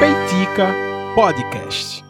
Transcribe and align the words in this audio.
Peitica 0.00 0.74
Podcast. 1.14 2.04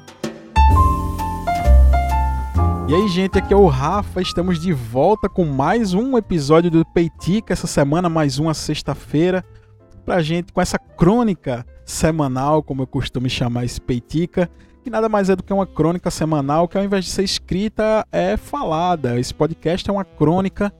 E 2.88 2.94
aí, 2.94 3.08
gente, 3.08 3.38
aqui 3.38 3.52
é 3.52 3.56
o 3.56 3.66
Rafa. 3.66 4.20
Estamos 4.20 4.60
de 4.60 4.72
volta 4.72 5.28
com 5.28 5.44
mais 5.44 5.92
um 5.92 6.16
episódio 6.16 6.70
do 6.70 6.84
Peitica. 6.84 7.52
Essa 7.52 7.66
semana, 7.66 8.08
mais 8.08 8.38
uma 8.38 8.54
sexta-feira, 8.54 9.44
pra 10.04 10.22
gente 10.22 10.52
com 10.52 10.60
essa 10.60 10.78
crônica 10.78 11.66
semanal, 11.84 12.62
como 12.62 12.82
eu 12.82 12.86
costumo 12.86 13.28
chamar 13.28 13.64
esse 13.64 13.80
Peitica, 13.80 14.48
que 14.84 14.90
nada 14.90 15.08
mais 15.08 15.30
é 15.30 15.36
do 15.36 15.42
que 15.42 15.52
uma 15.52 15.66
crônica 15.66 16.10
semanal 16.10 16.68
que 16.68 16.78
ao 16.78 16.84
invés 16.84 17.04
de 17.04 17.10
ser 17.10 17.24
escrita 17.24 18.06
é 18.12 18.36
falada. 18.36 19.18
Esse 19.18 19.34
podcast 19.34 19.88
é 19.88 19.92
uma 19.92 20.04
crônica 20.04 20.72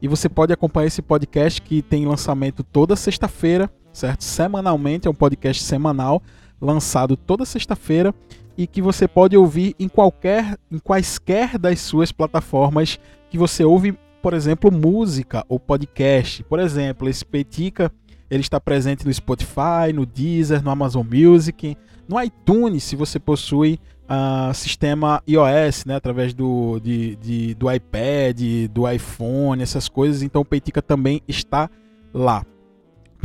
e 0.00 0.08
você 0.08 0.28
pode 0.28 0.52
acompanhar 0.52 0.86
esse 0.86 1.02
podcast 1.02 1.60
que 1.60 1.82
tem 1.82 2.06
lançamento 2.06 2.62
toda 2.62 2.96
sexta-feira, 2.96 3.70
certo? 3.94 4.22
Semanalmente, 4.22 5.06
é 5.06 5.10
um 5.10 5.14
podcast 5.14 5.62
semanal 5.62 6.20
lançado 6.60 7.16
toda 7.16 7.44
sexta-feira 7.44 8.14
e 8.56 8.66
que 8.66 8.82
você 8.82 9.08
pode 9.08 9.36
ouvir 9.36 9.74
em 9.78 9.88
qualquer 9.88 10.58
em 10.70 10.78
quaisquer 10.78 11.58
das 11.58 11.80
suas 11.80 12.12
plataformas 12.12 12.98
que 13.30 13.38
você 13.38 13.64
ouve, 13.64 13.96
por 14.22 14.34
exemplo, 14.34 14.70
música 14.70 15.44
ou 15.48 15.58
podcast. 15.58 16.42
Por 16.44 16.58
exemplo, 16.58 17.08
esse 17.08 17.24
Petica, 17.24 17.90
ele 18.30 18.42
está 18.42 18.60
presente 18.60 19.06
no 19.06 19.12
Spotify, 19.12 19.92
no 19.94 20.04
Deezer, 20.04 20.62
no 20.62 20.70
Amazon 20.70 21.06
Music, 21.06 21.76
no 22.08 22.20
iTunes, 22.22 22.84
se 22.84 22.96
você 22.96 23.18
possui 23.18 23.78
uh, 24.04 24.52
sistema 24.54 25.22
iOS, 25.26 25.84
né, 25.86 25.96
através 25.96 26.34
do, 26.34 26.78
de, 26.80 27.16
de, 27.16 27.54
do 27.54 27.70
iPad, 27.70 28.40
do 28.70 28.90
iPhone, 28.90 29.62
essas 29.62 29.88
coisas, 29.88 30.22
então 30.22 30.42
o 30.42 30.44
Peitica 30.44 30.82
também 30.82 31.22
está 31.26 31.70
lá. 32.12 32.44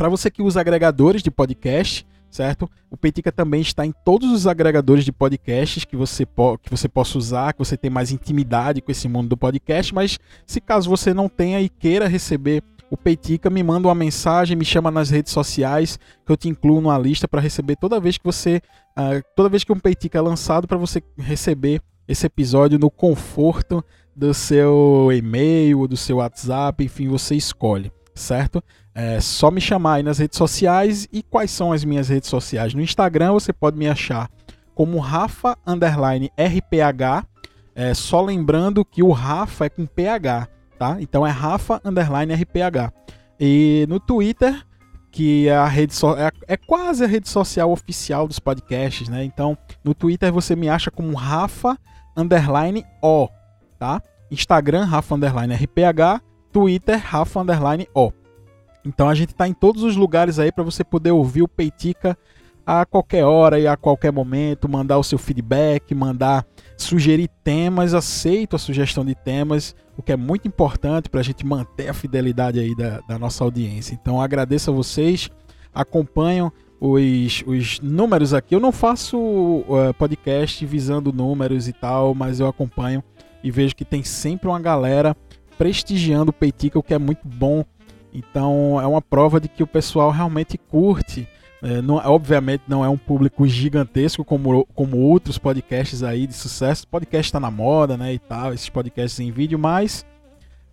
Para 0.00 0.08
você 0.08 0.30
que 0.30 0.40
usa 0.40 0.62
agregadores 0.62 1.22
de 1.22 1.30
podcast, 1.30 2.06
certo? 2.30 2.70
O 2.90 2.96
Peitica 2.96 3.30
também 3.30 3.60
está 3.60 3.84
em 3.84 3.92
todos 3.92 4.32
os 4.32 4.46
agregadores 4.46 5.04
de 5.04 5.12
podcasts 5.12 5.84
que 5.84 5.94
você, 5.94 6.24
que 6.24 6.70
você 6.70 6.88
possa 6.88 7.18
usar, 7.18 7.52
que 7.52 7.58
você 7.58 7.76
tem 7.76 7.90
mais 7.90 8.10
intimidade 8.10 8.80
com 8.80 8.90
esse 8.90 9.06
mundo 9.06 9.28
do 9.28 9.36
podcast, 9.36 9.94
mas 9.94 10.18
se 10.46 10.58
caso 10.58 10.88
você 10.88 11.12
não 11.12 11.28
tenha 11.28 11.60
e 11.60 11.68
queira 11.68 12.08
receber 12.08 12.62
o 12.90 12.96
Peitica, 12.96 13.50
me 13.50 13.62
manda 13.62 13.88
uma 13.88 13.94
mensagem, 13.94 14.56
me 14.56 14.64
chama 14.64 14.90
nas 14.90 15.10
redes 15.10 15.34
sociais, 15.34 15.98
que 16.24 16.32
eu 16.32 16.36
te 16.36 16.48
incluo 16.48 16.80
numa 16.80 16.96
lista 16.96 17.28
para 17.28 17.42
receber 17.42 17.76
toda 17.76 18.00
vez 18.00 18.16
que 18.16 18.24
você. 18.24 18.62
Uh, 18.98 19.22
toda 19.36 19.50
vez 19.50 19.64
que 19.64 19.72
um 19.72 19.78
Peitica 19.78 20.16
é 20.16 20.22
lançado, 20.22 20.66
para 20.66 20.78
você 20.78 21.02
receber 21.18 21.82
esse 22.08 22.24
episódio 22.24 22.78
no 22.78 22.90
conforto 22.90 23.84
do 24.16 24.32
seu 24.32 25.10
e-mail, 25.12 25.86
do 25.86 25.98
seu 25.98 26.16
WhatsApp, 26.16 26.82
enfim, 26.82 27.06
você 27.06 27.34
escolhe, 27.34 27.92
certo? 28.14 28.64
É 28.94 29.20
só 29.20 29.50
me 29.50 29.60
chamar 29.60 29.94
aí 29.94 30.02
nas 30.02 30.18
redes 30.18 30.36
sociais. 30.36 31.08
E 31.12 31.22
quais 31.22 31.50
são 31.50 31.72
as 31.72 31.84
minhas 31.84 32.08
redes 32.08 32.28
sociais? 32.28 32.74
No 32.74 32.82
Instagram 32.82 33.32
você 33.32 33.52
pode 33.52 33.76
me 33.76 33.88
achar 33.88 34.28
como 34.74 34.98
Rafa 34.98 35.56
RPH. 35.66 37.26
É, 37.74 37.94
só 37.94 38.20
lembrando 38.20 38.84
que 38.84 39.02
o 39.02 39.10
Rafa 39.10 39.66
é 39.66 39.68
com 39.68 39.86
PH 39.86 40.48
tá? 40.80 40.96
Então 40.98 41.26
é 41.26 41.30
Rafa 41.30 41.78
underline 41.84 42.32
RPH. 42.32 42.90
E 43.38 43.84
no 43.86 44.00
Twitter, 44.00 44.64
que 45.12 45.46
é 45.46 45.54
a 45.54 45.66
rede 45.66 45.94
so 45.94 46.16
é, 46.16 46.30
é, 46.48 46.56
quase 46.56 47.04
a 47.04 47.06
rede 47.06 47.28
social 47.28 47.70
oficial 47.70 48.26
dos 48.26 48.38
podcasts, 48.38 49.06
né? 49.06 49.22
Então, 49.22 49.56
no 49.84 49.94
Twitter 49.94 50.32
você 50.32 50.56
me 50.56 50.70
acha 50.70 50.90
como 50.90 51.14
Rafa 51.14 51.76
underline 52.16 52.82
O, 53.02 53.28
tá? 53.78 54.00
Instagram 54.30 54.86
Rafa 54.86 55.14
underline 55.14 55.54
RPH, 55.54 56.22
Twitter 56.50 56.98
Rafa 56.98 57.40
underline 57.40 57.86
O. 57.94 58.10
Então 58.84 59.08
a 59.08 59.14
gente 59.14 59.34
tá 59.34 59.46
em 59.46 59.52
todos 59.52 59.82
os 59.82 59.96
lugares 59.96 60.38
aí 60.38 60.50
para 60.50 60.64
você 60.64 60.82
poder 60.82 61.10
ouvir 61.10 61.42
o 61.42 61.48
Peitica 61.48 62.16
a 62.66 62.84
qualquer 62.86 63.24
hora 63.24 63.58
e 63.58 63.66
a 63.66 63.76
qualquer 63.76 64.12
momento, 64.12 64.68
mandar 64.68 64.98
o 64.98 65.02
seu 65.02 65.18
feedback, 65.18 65.94
mandar 65.94 66.46
sugerir 66.76 67.28
temas, 67.42 67.94
aceito 67.94 68.54
a 68.54 68.58
sugestão 68.58 69.04
de 69.04 69.14
temas, 69.14 69.74
o 69.96 70.02
que 70.02 70.12
é 70.12 70.16
muito 70.16 70.46
importante 70.46 71.08
para 71.08 71.20
a 71.20 71.22
gente 71.22 71.44
manter 71.44 71.88
a 71.88 71.94
fidelidade 71.94 72.60
aí 72.60 72.74
da, 72.76 73.00
da 73.00 73.18
nossa 73.18 73.42
audiência. 73.42 73.94
Então 73.94 74.20
agradeço 74.20 74.70
a 74.70 74.74
vocês, 74.74 75.28
acompanham 75.74 76.52
os, 76.80 77.42
os 77.46 77.80
números 77.80 78.32
aqui. 78.32 78.54
Eu 78.54 78.60
não 78.60 78.72
faço 78.72 79.18
uh, 79.18 79.92
podcast 79.98 80.64
visando 80.64 81.12
números 81.12 81.68
e 81.68 81.72
tal, 81.72 82.14
mas 82.14 82.40
eu 82.40 82.46
acompanho 82.46 83.02
e 83.42 83.50
vejo 83.50 83.74
que 83.74 83.84
tem 83.84 84.02
sempre 84.02 84.48
uma 84.48 84.60
galera 84.60 85.16
prestigiando 85.58 86.30
o 86.30 86.32
Peitica, 86.32 86.78
o 86.78 86.82
que 86.82 86.94
é 86.94 86.98
muito 86.98 87.26
bom. 87.26 87.64
Então 88.12 88.80
é 88.80 88.86
uma 88.86 89.02
prova 89.02 89.40
de 89.40 89.48
que 89.48 89.62
o 89.62 89.66
pessoal 89.66 90.10
realmente 90.10 90.58
curte 90.58 91.28
é, 91.62 91.82
não, 91.82 91.96
obviamente 91.96 92.62
não 92.66 92.82
é 92.84 92.88
um 92.88 92.96
público 92.96 93.46
gigantesco 93.46 94.24
como, 94.24 94.64
como 94.74 94.96
outros 94.96 95.36
podcasts 95.36 96.02
aí 96.02 96.26
de 96.26 96.32
sucesso. 96.32 96.84
O 96.84 96.88
podcast 96.88 97.28
está 97.28 97.38
na 97.38 97.50
moda, 97.50 97.96
né, 97.96 98.14
e 98.14 98.18
tal, 98.18 98.54
esses 98.54 98.68
podcasts 98.68 99.20
em 99.20 99.30
vídeo, 99.30 99.58
mas 99.58 100.06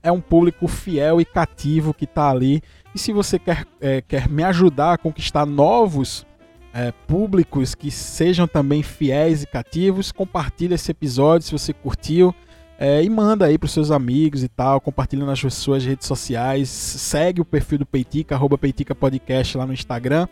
é 0.02 0.12
um 0.12 0.22
público 0.22 0.68
fiel 0.68 1.20
e 1.20 1.25
cativo 1.25 1.94
que 1.94 2.06
está 2.06 2.30
ali. 2.30 2.62
E 2.96 3.00
se 3.00 3.12
você 3.12 3.38
quer, 3.38 3.66
é, 3.81 4.02
quer 4.02 4.30
me 4.30 4.44
ajudar 4.44 4.94
a 4.94 4.98
conquistar 4.98 5.46
novos 5.46 6.25
é, 6.74 6.94
públicos 7.06 7.75
que 7.75 7.92
sejam 7.92 8.48
também 8.48 8.81
fiéis 8.81 9.44
e 9.44 9.48
cativos, 9.48 10.12
compartilhe 10.14 10.75
esse 10.75 10.92
episódio 10.92 11.48
se 11.48 11.52
você 11.52 11.74
curtiu. 11.74 12.34
É, 12.80 13.04
e 13.04 13.10
manda 13.10 13.46
aí 13.46 13.58
para 13.58 13.66
os 13.66 13.72
seus 13.72 13.90
amigos 13.90 14.44
e 14.44 14.48
tal, 14.48 14.80
compartilha 14.80 15.26
nas 15.26 15.40
suas 15.54 15.84
redes 15.84 16.06
sociais, 16.06 16.70
segue 16.70 17.42
o 17.42 17.46
perfil 17.46 17.80
do 17.80 17.86
Peitica, 17.86 18.36
arroba 18.36 18.58
Peitica 18.58 18.94
Podcast 18.94 19.58
lá 19.58 19.66
no 19.66 19.74
Instagram 19.74 20.28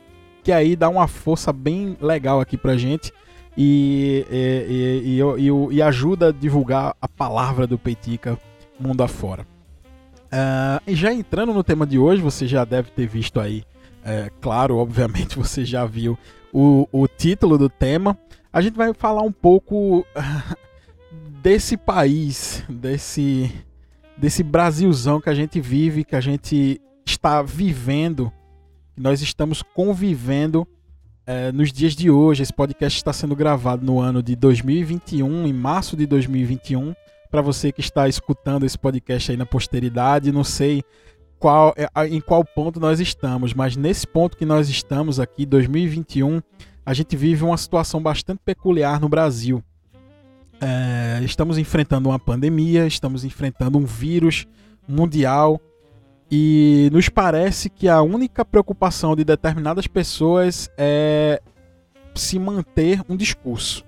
que 0.45 0.51
aí 0.51 0.75
dá 0.75 0.87
uma 0.87 1.07
força 1.07 1.51
bem 1.51 1.97
legal 1.99 2.39
aqui 2.39 2.55
pra 2.55 2.77
gente 2.77 3.11
e, 3.57 4.23
e, 4.29 5.19
e, 5.19 5.19
e, 5.19 5.75
e 5.75 5.81
ajuda 5.81 6.27
a 6.27 6.31
divulgar 6.31 6.95
a 7.01 7.07
palavra 7.07 7.65
do 7.65 7.79
Peitica 7.79 8.37
mundo 8.79 9.01
afora. 9.01 9.41
Uh, 10.25 10.79
e 10.85 10.93
já 10.93 11.11
entrando 11.11 11.51
no 11.51 11.63
tema 11.63 11.87
de 11.87 11.97
hoje, 11.97 12.21
você 12.21 12.45
já 12.45 12.63
deve 12.63 12.91
ter 12.91 13.07
visto 13.07 13.39
aí, 13.39 13.63
é, 14.03 14.29
claro, 14.39 14.77
obviamente 14.77 15.35
você 15.39 15.65
já 15.65 15.83
viu 15.83 16.15
o, 16.53 16.87
o 16.91 17.07
título 17.07 17.57
do 17.57 17.67
tema. 17.67 18.15
A 18.53 18.61
gente 18.61 18.75
vai 18.75 18.93
falar 18.93 19.23
um 19.23 19.31
pouco 19.31 20.05
desse 21.45 21.77
país, 21.77 22.63
desse, 22.67 23.51
desse 24.17 24.41
Brasilzão 24.41 25.21
que 25.21 25.29
a 25.29 25.35
gente 25.35 25.61
vive, 25.61 26.03
que 26.03 26.15
a 26.15 26.19
gente 26.19 26.81
está 27.05 27.43
vivendo 27.43 28.33
nós 28.97 29.21
estamos 29.21 29.61
convivendo 29.61 30.67
é, 31.27 31.51
nos 31.51 31.71
dias 31.71 31.93
de 31.93 32.09
hoje. 32.09 32.41
Esse 32.41 32.51
podcast 32.51 32.97
está 32.97 33.13
sendo 33.13 33.35
gravado 33.35 33.85
no 33.85 33.99
ano 33.99 34.23
de 34.23 34.35
2021, 34.35 35.45
em 35.45 35.53
março 35.53 35.95
de 35.95 36.07
2021. 36.07 36.95
Para 37.29 37.43
você 37.43 37.71
que 37.71 37.81
está 37.81 38.07
escutando 38.07 38.65
esse 38.65 38.79
podcast 38.79 39.29
aí 39.29 39.37
na 39.37 39.45
posteridade, 39.45 40.31
não 40.31 40.43
sei 40.43 40.81
qual 41.37 41.75
é, 41.77 42.07
em 42.07 42.21
qual 42.21 42.43
ponto 42.43 42.79
nós 42.79 42.99
estamos, 42.99 43.53
mas 43.53 43.75
nesse 43.75 44.07
ponto 44.07 44.35
que 44.35 44.45
nós 44.45 44.67
estamos 44.67 45.19
aqui, 45.19 45.45
2021, 45.45 46.41
a 46.83 46.93
gente 46.93 47.15
vive 47.15 47.43
uma 47.43 47.57
situação 47.57 48.01
bastante 48.01 48.39
peculiar 48.43 48.99
no 48.99 49.07
Brasil. 49.07 49.63
É, 50.61 51.21
estamos 51.23 51.57
enfrentando 51.57 52.09
uma 52.09 52.19
pandemia, 52.19 52.87
estamos 52.87 53.23
enfrentando 53.23 53.77
um 53.77 53.85
vírus 53.85 54.47
mundial 54.87 55.59
e 56.31 56.89
nos 56.91 57.09
parece 57.09 57.69
que 57.69 57.87
a 57.87 58.01
única 58.01 58.43
preocupação 58.43 59.15
de 59.15 59.23
determinadas 59.23 59.87
pessoas 59.87 60.69
é 60.77 61.41
se 62.13 62.39
manter 62.39 63.01
um 63.09 63.15
discurso. 63.15 63.83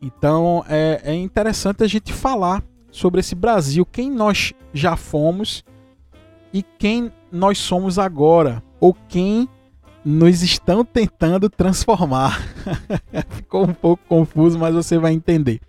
Então 0.00 0.64
é, 0.68 1.00
é 1.04 1.14
interessante 1.14 1.84
a 1.84 1.86
gente 1.86 2.12
falar 2.12 2.62
sobre 2.90 3.20
esse 3.20 3.34
Brasil, 3.34 3.84
quem 3.84 4.10
nós 4.10 4.52
já 4.72 4.96
fomos 4.96 5.62
e 6.52 6.62
quem 6.62 7.12
nós 7.30 7.58
somos 7.58 7.98
agora, 7.98 8.62
ou 8.80 8.96
quem 9.08 9.48
nos 10.04 10.42
estão 10.42 10.84
tentando 10.84 11.48
transformar. 11.48 12.40
Ficou 13.30 13.64
um 13.64 13.74
pouco 13.74 14.02
confuso, 14.08 14.58
mas 14.58 14.74
você 14.74 14.98
vai 14.98 15.12
entender. 15.12 15.60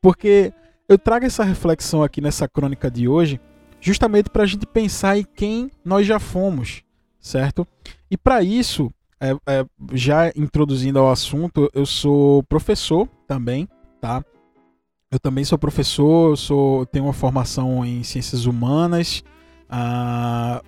Porque 0.00 0.52
eu 0.88 0.98
trago 0.98 1.26
essa 1.26 1.44
reflexão 1.44 2.02
aqui 2.02 2.20
nessa 2.20 2.48
crônica 2.48 2.90
de 2.90 3.08
hoje 3.08 3.40
justamente 3.80 4.30
para 4.30 4.42
a 4.42 4.46
gente 4.46 4.66
pensar 4.66 5.18
em 5.18 5.24
quem 5.24 5.70
nós 5.84 6.06
já 6.06 6.18
fomos, 6.18 6.82
certo? 7.20 7.66
E 8.10 8.16
para 8.16 8.42
isso, 8.42 8.92
é, 9.20 9.32
é, 9.46 9.64
já 9.92 10.32
introduzindo 10.34 10.98
ao 10.98 11.10
assunto, 11.10 11.70
eu 11.74 11.86
sou 11.86 12.42
professor 12.44 13.08
também, 13.26 13.68
tá? 14.00 14.24
Eu 15.10 15.18
também 15.18 15.44
sou 15.44 15.58
professor, 15.58 16.32
eu 16.32 16.36
sou, 16.36 16.86
tenho 16.86 17.06
uma 17.06 17.12
formação 17.12 17.84
em 17.84 18.02
ciências 18.02 18.44
humanas, 18.44 19.22
ah, 19.68 20.60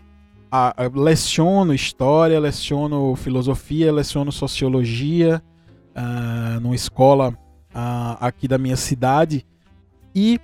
leciono 0.95 1.75
história, 1.75 2.41
leciono 2.41 3.15
filosofia, 3.17 3.93
leciono 3.93 4.33
sociologia 4.33 5.43
ah, 5.95 6.59
numa 6.61 6.75
escola 6.75 7.37
ah, 7.75 8.17
aqui 8.21 8.49
da 8.49 8.59
minha 8.59 8.77
cidade 8.77 9.47
e 10.15 10.41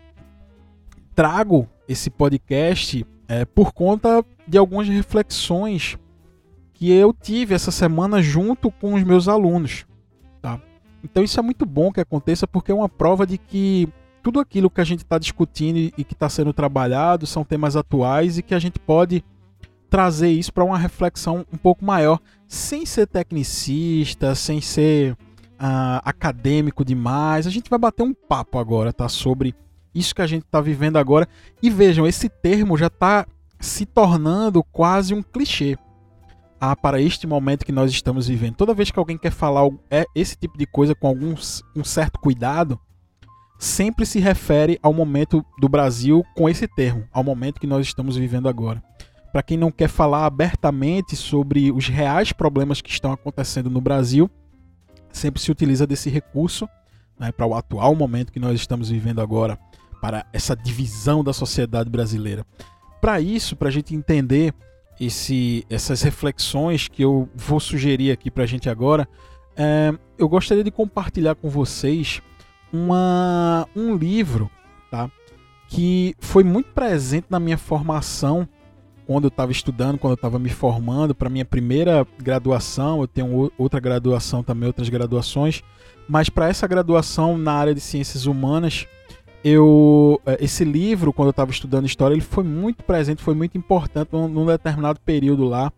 trago 1.14 1.69
esse 1.88 2.11
podcast 2.11 3.06
é, 3.28 3.44
por 3.44 3.73
conta 3.73 4.25
de 4.46 4.58
algumas 4.58 4.88
reflexões 4.88 5.99
que 6.75 6.93
eu 6.93 7.12
tive 7.12 7.55
essa 7.55 7.70
semana 7.70 8.23
junto 8.23 8.70
com 8.70 8.94
os 8.94 9.02
meus 9.02 9.28
alunos. 9.28 9.87
Tá? 10.43 10.61
Então 11.02 11.23
isso 11.23 11.40
é 11.40 11.43
muito 11.43 11.64
bom 11.64 11.90
que 11.90 12.00
aconteça 12.00 12.46
porque 12.46 12.70
é 12.70 12.75
uma 12.75 12.88
prova 12.88 13.26
de 13.26 13.38
que 13.38 13.88
tudo 14.23 14.40
aquilo 14.40 14.69
que 14.69 14.81
a 14.81 14.84
gente 14.84 15.05
está 15.05 15.19
discutindo 15.19 15.78
e 15.96 16.05
que 16.05 16.12
está 16.12 16.28
sendo 16.28 16.52
trabalhado 16.52 17.26
são 17.26 17.44
temas 17.44 17.76
atuais 17.76 18.38
e 18.38 18.43
que 18.43 18.55
a 18.55 18.58
gente 18.58 18.78
pode 18.78 19.25
trazer 19.88 20.31
isso 20.31 20.52
para 20.52 20.64
uma 20.64 20.76
reflexão 20.76 21.46
um 21.52 21.56
pouco 21.56 21.84
maior, 21.84 22.20
sem 22.46 22.84
ser 22.84 23.06
tecnicista, 23.06 24.34
sem 24.34 24.61
ser 24.61 25.17
uh, 25.60 26.00
acadêmico 26.04 26.84
demais. 26.84 27.46
A 27.46 27.50
gente 27.50 27.70
vai 27.70 27.78
bater 27.78 28.02
um 28.02 28.14
papo 28.14 28.58
agora, 28.58 28.92
tá? 28.92 29.08
Sobre 29.08 29.54
isso 29.94 30.14
que 30.14 30.22
a 30.22 30.26
gente 30.26 30.44
está 30.44 30.60
vivendo 30.60 30.96
agora. 30.96 31.28
E 31.62 31.70
vejam, 31.70 32.06
esse 32.06 32.28
termo 32.28 32.76
já 32.76 32.86
está 32.86 33.26
se 33.58 33.86
tornando 33.86 34.62
quase 34.62 35.14
um 35.14 35.22
clichê 35.22 35.78
ah, 36.60 36.76
para 36.76 37.00
este 37.00 37.26
momento 37.26 37.64
que 37.64 37.72
nós 37.72 37.90
estamos 37.90 38.28
vivendo. 38.28 38.56
Toda 38.56 38.74
vez 38.74 38.90
que 38.90 38.98
alguém 38.98 39.18
quer 39.18 39.32
falar 39.32 39.68
é 39.90 40.04
esse 40.14 40.36
tipo 40.36 40.56
de 40.58 40.66
coisa 40.66 40.94
com 40.94 41.06
algum 41.06 41.34
um 41.74 41.84
certo 41.84 42.18
cuidado, 42.18 42.78
sempre 43.58 44.04
se 44.04 44.18
refere 44.18 44.78
ao 44.82 44.92
momento 44.92 45.44
do 45.58 45.68
Brasil 45.68 46.24
com 46.34 46.48
esse 46.48 46.68
termo, 46.68 47.04
ao 47.12 47.24
momento 47.24 47.60
que 47.60 47.66
nós 47.66 47.86
estamos 47.86 48.16
vivendo 48.16 48.48
agora. 48.48 48.82
Para 49.32 49.42
quem 49.42 49.56
não 49.56 49.70
quer 49.70 49.88
falar 49.88 50.24
abertamente 50.24 51.14
sobre 51.14 51.70
os 51.70 51.88
reais 51.88 52.32
problemas 52.32 52.80
que 52.80 52.90
estão 52.90 53.12
acontecendo 53.12 53.68
no 53.68 53.80
Brasil, 53.80 54.30
sempre 55.16 55.40
se 55.40 55.50
utiliza 55.50 55.86
desse 55.86 56.10
recurso 56.10 56.68
né, 57.18 57.32
para 57.32 57.46
o 57.46 57.54
atual 57.54 57.94
momento 57.94 58.32
que 58.32 58.40
nós 58.40 58.54
estamos 58.54 58.88
vivendo 58.88 59.20
agora, 59.20 59.58
para 60.00 60.26
essa 60.32 60.54
divisão 60.54 61.24
da 61.24 61.32
sociedade 61.32 61.88
brasileira. 61.88 62.44
Para 63.00 63.20
isso, 63.20 63.56
para 63.56 63.68
a 63.68 63.72
gente 63.72 63.94
entender 63.94 64.54
esse, 65.00 65.66
essas 65.70 66.02
reflexões 66.02 66.88
que 66.88 67.02
eu 67.02 67.28
vou 67.34 67.60
sugerir 67.60 68.10
aqui 68.12 68.30
para 68.30 68.44
a 68.44 68.46
gente 68.46 68.68
agora, 68.68 69.08
é, 69.56 69.92
eu 70.18 70.28
gostaria 70.28 70.62
de 70.62 70.70
compartilhar 70.70 71.34
com 71.34 71.48
vocês 71.48 72.20
uma, 72.72 73.66
um 73.74 73.96
livro 73.96 74.50
tá, 74.90 75.10
que 75.68 76.14
foi 76.18 76.44
muito 76.44 76.70
presente 76.72 77.26
na 77.30 77.40
minha 77.40 77.58
formação 77.58 78.48
quando 79.06 79.24
eu 79.24 79.28
estava 79.28 79.52
estudando, 79.52 79.98
quando 79.98 80.12
eu 80.12 80.16
estava 80.16 80.38
me 80.38 80.48
formando 80.48 81.14
para 81.14 81.30
minha 81.30 81.44
primeira 81.44 82.06
graduação. 82.18 83.00
Eu 83.00 83.06
tenho 83.06 83.52
outra 83.56 83.78
graduação 83.78 84.42
também, 84.42 84.66
outras 84.66 84.88
graduações, 84.88 85.62
mas 86.08 86.28
para 86.28 86.48
essa 86.48 86.66
graduação 86.66 87.38
na 87.38 87.52
área 87.52 87.74
de 87.74 87.80
ciências 87.80 88.26
humanas, 88.26 88.86
eu 89.44 90.20
é, 90.26 90.38
esse 90.44 90.64
livro, 90.64 91.12
quando 91.12 91.28
eu 91.28 91.30
estava 91.30 91.50
estudando 91.50 91.86
história, 91.86 92.14
ele 92.14 92.20
foi 92.20 92.42
muito 92.42 92.82
presente, 92.82 93.22
foi 93.22 93.34
muito 93.34 93.56
importante 93.56 94.08
num, 94.12 94.26
num 94.26 94.46
determinado 94.46 94.98
período 95.00 95.44
lá 95.44 95.72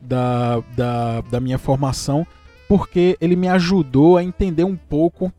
da, 0.00 0.60
da, 0.76 1.20
da 1.22 1.40
minha 1.40 1.58
formação, 1.58 2.26
porque 2.68 3.16
ele 3.20 3.36
me 3.36 3.48
ajudou 3.48 4.16
a 4.16 4.24
entender 4.24 4.64
um 4.64 4.76
pouco 4.76 5.32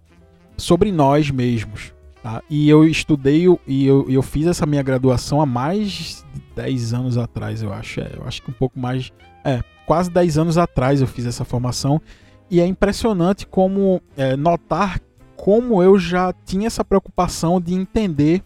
sobre 0.57 0.91
nós 0.91 1.29
mesmos. 1.29 1.93
Tá? 2.25 2.41
E 2.49 2.67
eu 2.67 2.83
estudei 2.83 3.45
e 3.67 3.85
eu, 3.85 4.09
eu 4.09 4.23
fiz 4.23 4.47
essa 4.47 4.65
minha 4.65 4.81
graduação 4.81 5.39
há 5.39 5.45
mais 5.45 6.25
de 6.33 6.41
10 6.55 6.91
anos 6.95 7.17
atrás, 7.19 7.61
eu 7.61 7.71
acho. 7.71 8.01
É, 8.01 8.13
eu 8.15 8.23
acho 8.25 8.41
que 8.41 8.49
um 8.49 8.53
pouco 8.55 8.79
mais. 8.79 9.13
É, 9.43 9.61
quase 9.85 10.09
10 10.09 10.39
anos 10.39 10.57
atrás 10.57 11.01
eu 11.01 11.05
fiz 11.05 11.27
essa 11.27 11.45
formação. 11.45 12.01
E 12.49 12.59
é 12.59 12.65
impressionante 12.65 13.45
como 13.45 14.01
é, 14.17 14.35
notar 14.35 14.99
como 15.37 15.83
eu 15.83 15.99
já 15.99 16.33
tinha 16.33 16.65
essa 16.65 16.83
preocupação 16.83 17.61
de 17.61 17.75
entender 17.75 18.41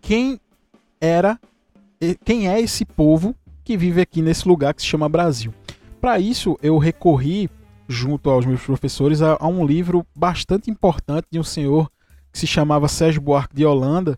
quem 0.00 0.40
era, 1.00 1.38
quem 2.24 2.48
é 2.48 2.60
esse 2.60 2.84
povo 2.84 3.32
que 3.62 3.76
vive 3.76 4.00
aqui 4.00 4.20
nesse 4.20 4.48
lugar 4.48 4.74
que 4.74 4.82
se 4.82 4.88
chama 4.88 5.08
Brasil. 5.08 5.54
Para 6.00 6.18
isso, 6.18 6.58
eu 6.60 6.76
recorri, 6.78 7.48
junto 7.86 8.28
aos 8.28 8.44
meus 8.44 8.64
professores, 8.64 9.22
a, 9.22 9.36
a, 9.38 9.46
um 9.46 9.64
livro 9.64 10.04
bastante 10.16 10.68
importante 10.68 11.28
de 11.30 11.38
um 11.38 11.44
senhor 11.44 11.88
que 12.38 12.40
se 12.40 12.46
chamava 12.46 12.86
Sérgio 12.86 13.20
Buarque 13.20 13.56
de 13.56 13.66
Holanda, 13.66 14.16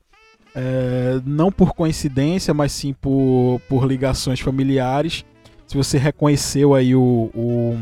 é, 0.55 1.23
não 1.25 1.51
por 1.51 1.73
coincidência, 1.73 2.53
mas 2.53 2.71
sim 2.71 2.93
por, 2.93 3.63
por 3.67 3.87
ligações 3.87 4.41
familiares. 4.41 5.25
Se 5.67 5.75
você 5.75 5.97
reconheceu 5.97 6.75
aí 6.75 6.95
o, 6.95 7.31
o, 7.35 7.79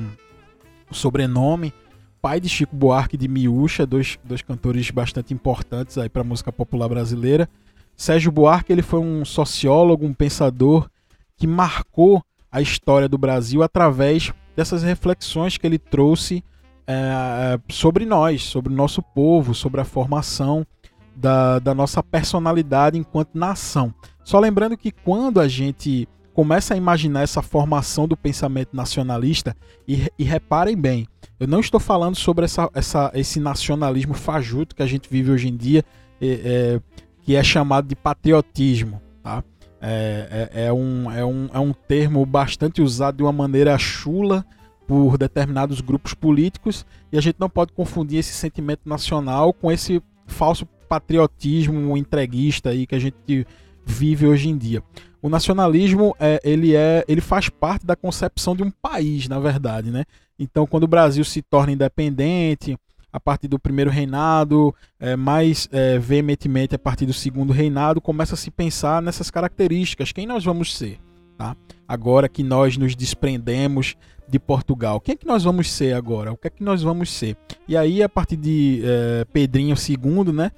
o 0.88 0.94
sobrenome, 0.94 1.74
pai 2.22 2.38
de 2.38 2.48
Chico 2.48 2.76
Buarque 2.76 3.16
de 3.16 3.26
Miúcha, 3.26 3.84
dois, 3.84 4.16
dois 4.22 4.40
cantores 4.40 4.92
bastante 4.92 5.34
importantes 5.34 5.98
aí 5.98 6.08
para 6.08 6.22
a 6.22 6.24
música 6.24 6.52
popular 6.52 6.88
brasileira. 6.88 7.48
Sérgio 7.96 8.30
Buarque 8.30 8.72
ele 8.72 8.82
foi 8.82 9.00
um 9.00 9.24
sociólogo, 9.24 10.06
um 10.06 10.14
pensador 10.14 10.88
que 11.36 11.48
marcou 11.48 12.22
a 12.52 12.60
história 12.60 13.08
do 13.08 13.18
Brasil 13.18 13.60
através 13.60 14.32
dessas 14.54 14.84
reflexões 14.84 15.56
que 15.56 15.66
ele 15.66 15.78
trouxe 15.80 16.44
é, 16.88 17.60
sobre 17.68 18.06
nós, 18.06 18.42
sobre 18.42 18.72
o 18.72 18.76
nosso 18.76 19.02
povo, 19.02 19.54
sobre 19.54 19.80
a 19.80 19.84
formação 19.84 20.66
da, 21.14 21.58
da 21.58 21.74
nossa 21.74 22.02
personalidade 22.02 22.96
enquanto 22.96 23.34
nação. 23.34 23.92
Só 24.24 24.40
lembrando 24.40 24.76
que 24.76 24.90
quando 24.90 25.38
a 25.38 25.46
gente 25.46 26.08
começa 26.32 26.72
a 26.72 26.76
imaginar 26.76 27.22
essa 27.22 27.42
formação 27.42 28.08
do 28.08 28.16
pensamento 28.16 28.74
nacionalista, 28.74 29.54
e, 29.86 30.08
e 30.18 30.24
reparem 30.24 30.76
bem, 30.76 31.06
eu 31.38 31.46
não 31.46 31.60
estou 31.60 31.80
falando 31.80 32.14
sobre 32.14 32.44
essa, 32.44 32.70
essa, 32.72 33.10
esse 33.14 33.40
nacionalismo 33.40 34.14
fajuto 34.14 34.74
que 34.74 34.82
a 34.82 34.86
gente 34.86 35.10
vive 35.10 35.30
hoje 35.30 35.48
em 35.48 35.56
dia, 35.56 35.84
é, 36.20 36.26
é, 36.26 36.80
que 37.22 37.34
é 37.34 37.42
chamado 37.42 37.88
de 37.88 37.96
patriotismo. 37.96 39.02
Tá? 39.22 39.42
É, 39.80 40.48
é, 40.52 40.66
é, 40.66 40.72
um, 40.72 41.10
é, 41.10 41.24
um, 41.24 41.50
é 41.52 41.58
um 41.58 41.72
termo 41.72 42.24
bastante 42.24 42.80
usado 42.80 43.16
de 43.16 43.22
uma 43.24 43.32
maneira 43.32 43.76
chula 43.76 44.44
por 44.88 45.18
determinados 45.18 45.82
grupos 45.82 46.14
políticos 46.14 46.86
e 47.12 47.18
a 47.18 47.20
gente 47.20 47.36
não 47.38 47.50
pode 47.50 47.74
confundir 47.74 48.18
esse 48.18 48.32
sentimento 48.32 48.88
nacional 48.88 49.52
com 49.52 49.70
esse 49.70 50.02
falso 50.26 50.66
patriotismo 50.88 51.94
entreguista 51.94 52.70
aí 52.70 52.86
que 52.86 52.94
a 52.94 52.98
gente 52.98 53.46
vive 53.84 54.26
hoje 54.26 54.48
em 54.48 54.56
dia. 54.56 54.82
O 55.20 55.28
nacionalismo 55.28 56.16
é, 56.18 56.40
ele 56.42 56.74
é, 56.74 57.04
ele 57.06 57.20
faz 57.20 57.50
parte 57.50 57.84
da 57.84 57.94
concepção 57.94 58.56
de 58.56 58.62
um 58.62 58.70
país, 58.70 59.28
na 59.28 59.38
verdade, 59.38 59.90
né? 59.90 60.04
Então, 60.38 60.66
quando 60.66 60.84
o 60.84 60.88
Brasil 60.88 61.24
se 61.24 61.42
torna 61.42 61.72
independente, 61.72 62.78
a 63.12 63.20
partir 63.20 63.48
do 63.48 63.58
primeiro 63.58 63.90
reinado, 63.90 64.74
é, 64.98 65.16
mais 65.16 65.68
é, 65.70 65.98
veementemente 65.98 66.74
a 66.74 66.78
partir 66.78 67.04
do 67.04 67.12
segundo 67.12 67.52
reinado, 67.52 68.00
começa 68.00 68.34
a 68.34 68.38
se 68.38 68.50
pensar 68.50 69.02
nessas 69.02 69.30
características, 69.30 70.12
quem 70.12 70.26
nós 70.26 70.44
vamos 70.44 70.74
ser, 70.76 70.98
tá? 71.38 71.56
Agora 71.86 72.28
que 72.28 72.42
nós 72.42 72.76
nos 72.76 72.94
desprendemos 72.96 73.96
de 74.28 74.38
Portugal, 74.38 75.00
quem 75.00 75.14
é 75.14 75.16
que 75.16 75.26
nós 75.26 75.44
vamos 75.44 75.70
ser 75.72 75.94
agora? 75.94 76.32
O 76.32 76.36
que 76.36 76.48
é 76.48 76.50
que 76.50 76.62
nós 76.62 76.82
vamos 76.82 77.10
ser? 77.10 77.36
E 77.66 77.76
aí, 77.76 78.02
a 78.02 78.08
partir 78.08 78.36
de 78.36 78.82
é, 78.84 79.24
Pedrinho 79.32 79.74
II, 79.74 80.32
né, 80.32 80.50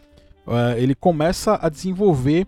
é, 0.48 0.82
ele 0.82 0.94
começa 0.94 1.56
a 1.62 1.68
desenvolver 1.68 2.46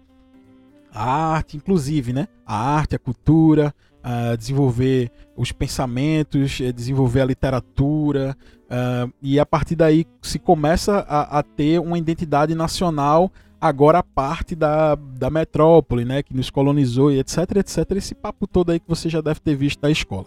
a 0.92 1.34
arte, 1.34 1.56
inclusive, 1.56 2.12
né? 2.12 2.26
A 2.44 2.56
arte, 2.56 2.96
a 2.96 2.98
cultura, 2.98 3.74
a 4.02 4.34
desenvolver 4.34 5.10
os 5.36 5.52
pensamentos, 5.52 6.60
eh, 6.60 6.72
desenvolver 6.72 7.22
a 7.22 7.24
literatura, 7.24 8.36
e 9.22 9.38
a 9.38 9.44
partir 9.44 9.76
daí 9.76 10.06
se 10.22 10.38
começa 10.38 11.04
a, 11.08 11.38
a, 11.38 11.42
ter 11.42 11.78
uma 11.78 11.98
identidade 11.98 12.54
nacional 12.54 13.30
agora 13.62 14.02
parte 14.02 14.56
da, 14.56 14.96
da 14.96 15.30
metrópole, 15.30 16.04
né? 16.04 16.20
Que 16.20 16.34
nos 16.34 16.50
colonizou 16.50 17.12
e 17.12 17.20
etc, 17.20 17.58
etc. 17.58 17.92
Esse 17.92 18.12
papo 18.12 18.44
todo 18.44 18.72
aí 18.72 18.80
que 18.80 18.88
você 18.88 19.08
já 19.08 19.20
deve 19.20 19.38
ter 19.38 19.54
visto 19.54 19.80
na 19.80 19.88
escola. 19.88 20.26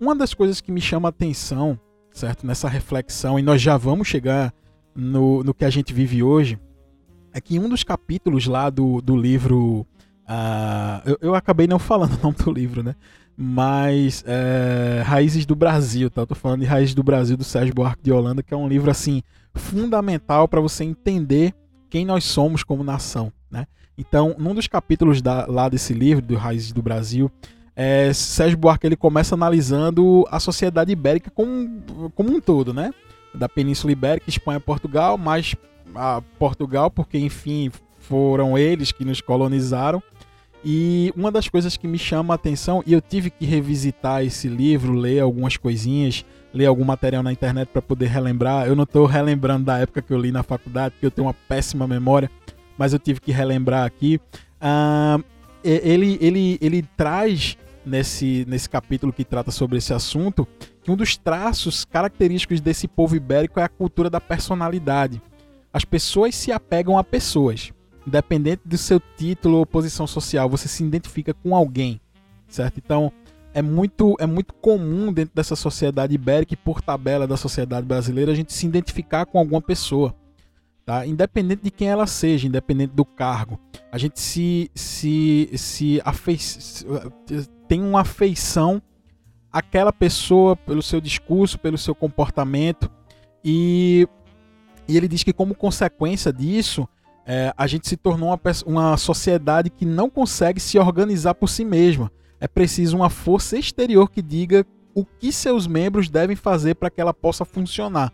Uma 0.00 0.16
das 0.16 0.34
coisas 0.34 0.60
que 0.60 0.72
me 0.72 0.80
chama 0.80 1.08
a 1.08 1.10
atenção, 1.10 1.78
certo? 2.10 2.44
Nessa 2.44 2.68
reflexão, 2.68 3.38
e 3.38 3.42
nós 3.42 3.62
já 3.62 3.76
vamos 3.76 4.08
chegar 4.08 4.52
no, 4.96 5.44
no 5.44 5.54
que 5.54 5.64
a 5.64 5.70
gente 5.70 5.94
vive 5.94 6.24
hoje, 6.24 6.58
é 7.32 7.40
que 7.40 7.56
um 7.56 7.68
dos 7.68 7.84
capítulos 7.84 8.48
lá 8.48 8.68
do, 8.68 9.00
do 9.00 9.16
livro. 9.16 9.86
Uh, 10.28 11.02
eu, 11.06 11.18
eu 11.20 11.34
acabei 11.36 11.68
não 11.68 11.78
falando 11.78 12.14
o 12.18 12.22
nome 12.22 12.36
do 12.36 12.50
livro, 12.50 12.82
né? 12.82 12.96
Mas 13.36 14.24
é, 14.26 15.02
Raízes 15.04 15.46
do 15.46 15.54
Brasil, 15.54 16.10
tá? 16.10 16.22
Eu 16.22 16.26
tô 16.26 16.34
falando 16.34 16.60
de 16.60 16.66
Raízes 16.66 16.94
do 16.96 17.02
Brasil 17.04 17.36
do 17.36 17.44
Sérgio 17.44 17.74
Buarque 17.74 18.02
de 18.02 18.10
Holanda, 18.10 18.42
que 18.42 18.52
é 18.52 18.56
um 18.56 18.66
livro 18.66 18.90
assim 18.90 19.22
fundamental 19.54 20.48
para 20.48 20.60
você 20.60 20.82
entender 20.82 21.54
quem 21.88 22.04
nós 22.04 22.24
somos 22.24 22.62
como 22.62 22.82
nação, 22.84 23.32
né? 23.50 23.66
Então, 23.98 24.34
num 24.38 24.54
dos 24.54 24.66
capítulos 24.66 25.22
da, 25.22 25.46
lá 25.46 25.68
desse 25.68 25.94
livro, 25.94 26.24
do 26.24 26.36
Raízes 26.36 26.72
do 26.72 26.82
Brasil, 26.82 27.30
é, 27.74 28.12
Sérgio 28.12 28.58
Buarque 28.58 28.86
ele 28.86 28.96
começa 28.96 29.34
analisando 29.34 30.26
a 30.30 30.40
sociedade 30.40 30.92
ibérica 30.92 31.30
como, 31.30 32.10
como 32.14 32.30
um 32.34 32.40
todo, 32.40 32.72
né? 32.72 32.92
Da 33.34 33.48
Península 33.48 33.92
Ibérica, 33.92 34.28
Espanha, 34.28 34.58
Portugal, 34.58 35.18
mas 35.18 35.54
a 35.94 36.22
Portugal, 36.38 36.90
porque 36.90 37.18
enfim 37.18 37.70
foram 37.98 38.56
eles 38.56 38.92
que 38.92 39.04
nos 39.04 39.20
colonizaram. 39.20 40.02
E 40.68 41.12
uma 41.16 41.30
das 41.30 41.48
coisas 41.48 41.76
que 41.76 41.86
me 41.86 41.96
chama 41.96 42.34
a 42.34 42.36
atenção, 42.36 42.82
e 42.84 42.92
eu 42.92 43.00
tive 43.00 43.30
que 43.30 43.46
revisitar 43.46 44.24
esse 44.24 44.48
livro, 44.48 44.94
ler 44.94 45.20
algumas 45.20 45.56
coisinhas, 45.56 46.24
ler 46.52 46.66
algum 46.66 46.82
material 46.82 47.22
na 47.22 47.30
internet 47.30 47.68
para 47.68 47.80
poder 47.80 48.06
relembrar. 48.06 48.66
Eu 48.66 48.74
não 48.74 48.82
estou 48.82 49.06
relembrando 49.06 49.66
da 49.66 49.78
época 49.78 50.02
que 50.02 50.12
eu 50.12 50.18
li 50.18 50.32
na 50.32 50.42
faculdade, 50.42 50.94
porque 50.94 51.06
eu 51.06 51.10
tenho 51.12 51.28
uma 51.28 51.34
péssima 51.34 51.86
memória, 51.86 52.28
mas 52.76 52.92
eu 52.92 52.98
tive 52.98 53.20
que 53.20 53.30
relembrar 53.30 53.86
aqui. 53.86 54.20
Uh, 54.60 55.22
ele, 55.62 56.18
ele, 56.20 56.58
ele 56.60 56.82
traz 56.96 57.56
nesse, 57.84 58.44
nesse 58.48 58.68
capítulo 58.68 59.12
que 59.12 59.24
trata 59.24 59.52
sobre 59.52 59.78
esse 59.78 59.94
assunto 59.94 60.48
que 60.82 60.90
um 60.90 60.96
dos 60.96 61.16
traços 61.16 61.84
característicos 61.84 62.60
desse 62.60 62.88
povo 62.88 63.14
ibérico 63.14 63.60
é 63.60 63.62
a 63.62 63.68
cultura 63.68 64.10
da 64.10 64.20
personalidade. 64.20 65.22
As 65.72 65.84
pessoas 65.84 66.34
se 66.34 66.50
apegam 66.50 66.98
a 66.98 67.04
pessoas, 67.04 67.72
independente 68.06 68.62
do 68.64 68.78
seu 68.78 69.00
título 69.16 69.58
ou 69.58 69.66
posição 69.66 70.06
social, 70.06 70.48
você 70.48 70.68
se 70.68 70.84
identifica 70.84 71.34
com 71.34 71.56
alguém, 71.56 72.00
certo? 72.48 72.78
Então, 72.78 73.12
é 73.52 73.62
muito, 73.62 74.14
é 74.20 74.26
muito 74.26 74.54
comum 74.54 75.12
dentro 75.12 75.34
dessa 75.34 75.56
sociedade 75.56 76.14
ibérica 76.14 76.54
e 76.54 76.56
por 76.56 76.80
tabela 76.80 77.26
da 77.26 77.36
sociedade 77.36 77.86
brasileira 77.86 78.30
a 78.30 78.34
gente 78.34 78.52
se 78.52 78.66
identificar 78.66 79.26
com 79.26 79.38
alguma 79.38 79.62
pessoa, 79.62 80.14
tá? 80.84 81.06
Independente 81.06 81.62
de 81.62 81.70
quem 81.70 81.88
ela 81.88 82.06
seja, 82.06 82.46
independente 82.46 82.92
do 82.92 83.04
cargo. 83.04 83.58
A 83.90 83.98
gente 83.98 84.20
se, 84.20 84.70
se, 84.74 85.50
se 85.54 86.00
afe... 86.04 86.38
tem 87.66 87.82
uma 87.82 88.02
afeição 88.02 88.80
àquela 89.50 89.92
pessoa 89.92 90.54
pelo 90.54 90.82
seu 90.82 91.00
discurso, 91.00 91.58
pelo 91.58 91.78
seu 91.78 91.94
comportamento 91.94 92.90
e, 93.42 94.06
e 94.86 94.96
ele 94.96 95.08
diz 95.08 95.22
que 95.22 95.32
como 95.32 95.54
consequência 95.54 96.32
disso 96.32 96.86
é, 97.26 97.52
a 97.56 97.66
gente 97.66 97.88
se 97.88 97.96
tornou 97.96 98.28
uma, 98.28 98.40
uma 98.64 98.96
sociedade 98.96 99.68
que 99.68 99.84
não 99.84 100.08
consegue 100.08 100.60
se 100.60 100.78
organizar 100.78 101.34
por 101.34 101.48
si 101.48 101.64
mesma 101.64 102.10
é 102.40 102.46
preciso 102.46 102.96
uma 102.96 103.10
força 103.10 103.58
exterior 103.58 104.10
que 104.10 104.22
diga 104.22 104.64
o 104.94 105.04
que 105.04 105.32
seus 105.32 105.66
membros 105.66 106.08
devem 106.08 106.36
fazer 106.36 106.74
para 106.74 106.90
que 106.90 107.00
ela 107.00 107.12
possa 107.12 107.44
funcionar. 107.44 108.12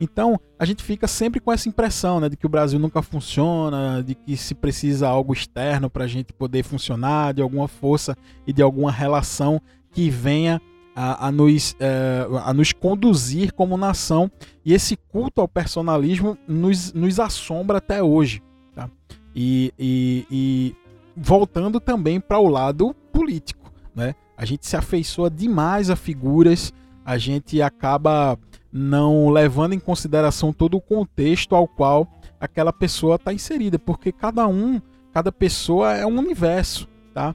Então, 0.00 0.40
a 0.58 0.64
gente 0.64 0.82
fica 0.82 1.06
sempre 1.06 1.40
com 1.40 1.52
essa 1.52 1.68
impressão 1.68 2.18
né, 2.18 2.28
de 2.28 2.36
que 2.36 2.46
o 2.46 2.48
Brasil 2.48 2.78
nunca 2.78 3.00
funciona, 3.00 4.02
de 4.02 4.14
que 4.14 4.36
se 4.36 4.54
precisa 4.54 5.08
algo 5.08 5.32
externo 5.32 5.88
para 5.88 6.04
a 6.04 6.08
gente 6.08 6.32
poder 6.32 6.64
funcionar, 6.64 7.32
de 7.32 7.40
alguma 7.40 7.68
força 7.68 8.16
e 8.46 8.52
de 8.52 8.60
alguma 8.60 8.90
relação 8.90 9.60
que 9.92 10.10
venha 10.10 10.60
a, 10.94 11.28
a, 11.28 11.32
nos, 11.32 11.74
é, 11.80 12.26
a 12.44 12.54
nos 12.54 12.72
conduzir 12.72 13.52
como 13.52 13.76
nação. 13.76 14.30
E 14.64 14.72
esse 14.72 14.96
culto 14.96 15.40
ao 15.40 15.48
personalismo 15.48 16.38
nos, 16.46 16.92
nos 16.92 17.18
assombra 17.18 17.78
até 17.78 18.02
hoje. 18.02 18.42
Tá? 18.74 18.88
E, 19.34 19.72
e, 19.78 20.26
e 20.30 20.76
voltando 21.16 21.80
também 21.80 22.20
para 22.20 22.38
o 22.38 22.48
lado 22.48 22.94
político, 23.12 23.72
né? 23.94 24.14
A 24.36 24.44
gente 24.44 24.66
se 24.66 24.76
afeiçoa 24.76 25.30
demais 25.30 25.90
a 25.90 25.96
figuras, 25.96 26.72
a 27.04 27.16
gente 27.16 27.62
acaba 27.62 28.36
não 28.72 29.30
levando 29.30 29.74
em 29.74 29.78
consideração 29.78 30.52
todo 30.52 30.76
o 30.76 30.80
contexto 30.80 31.54
ao 31.54 31.68
qual 31.68 32.08
aquela 32.40 32.72
pessoa 32.72 33.14
está 33.14 33.32
inserida, 33.32 33.78
porque 33.78 34.10
cada 34.10 34.48
um, 34.48 34.80
cada 35.12 35.30
pessoa 35.30 35.94
é 35.94 36.04
um 36.04 36.18
universo, 36.18 36.88
tá? 37.14 37.34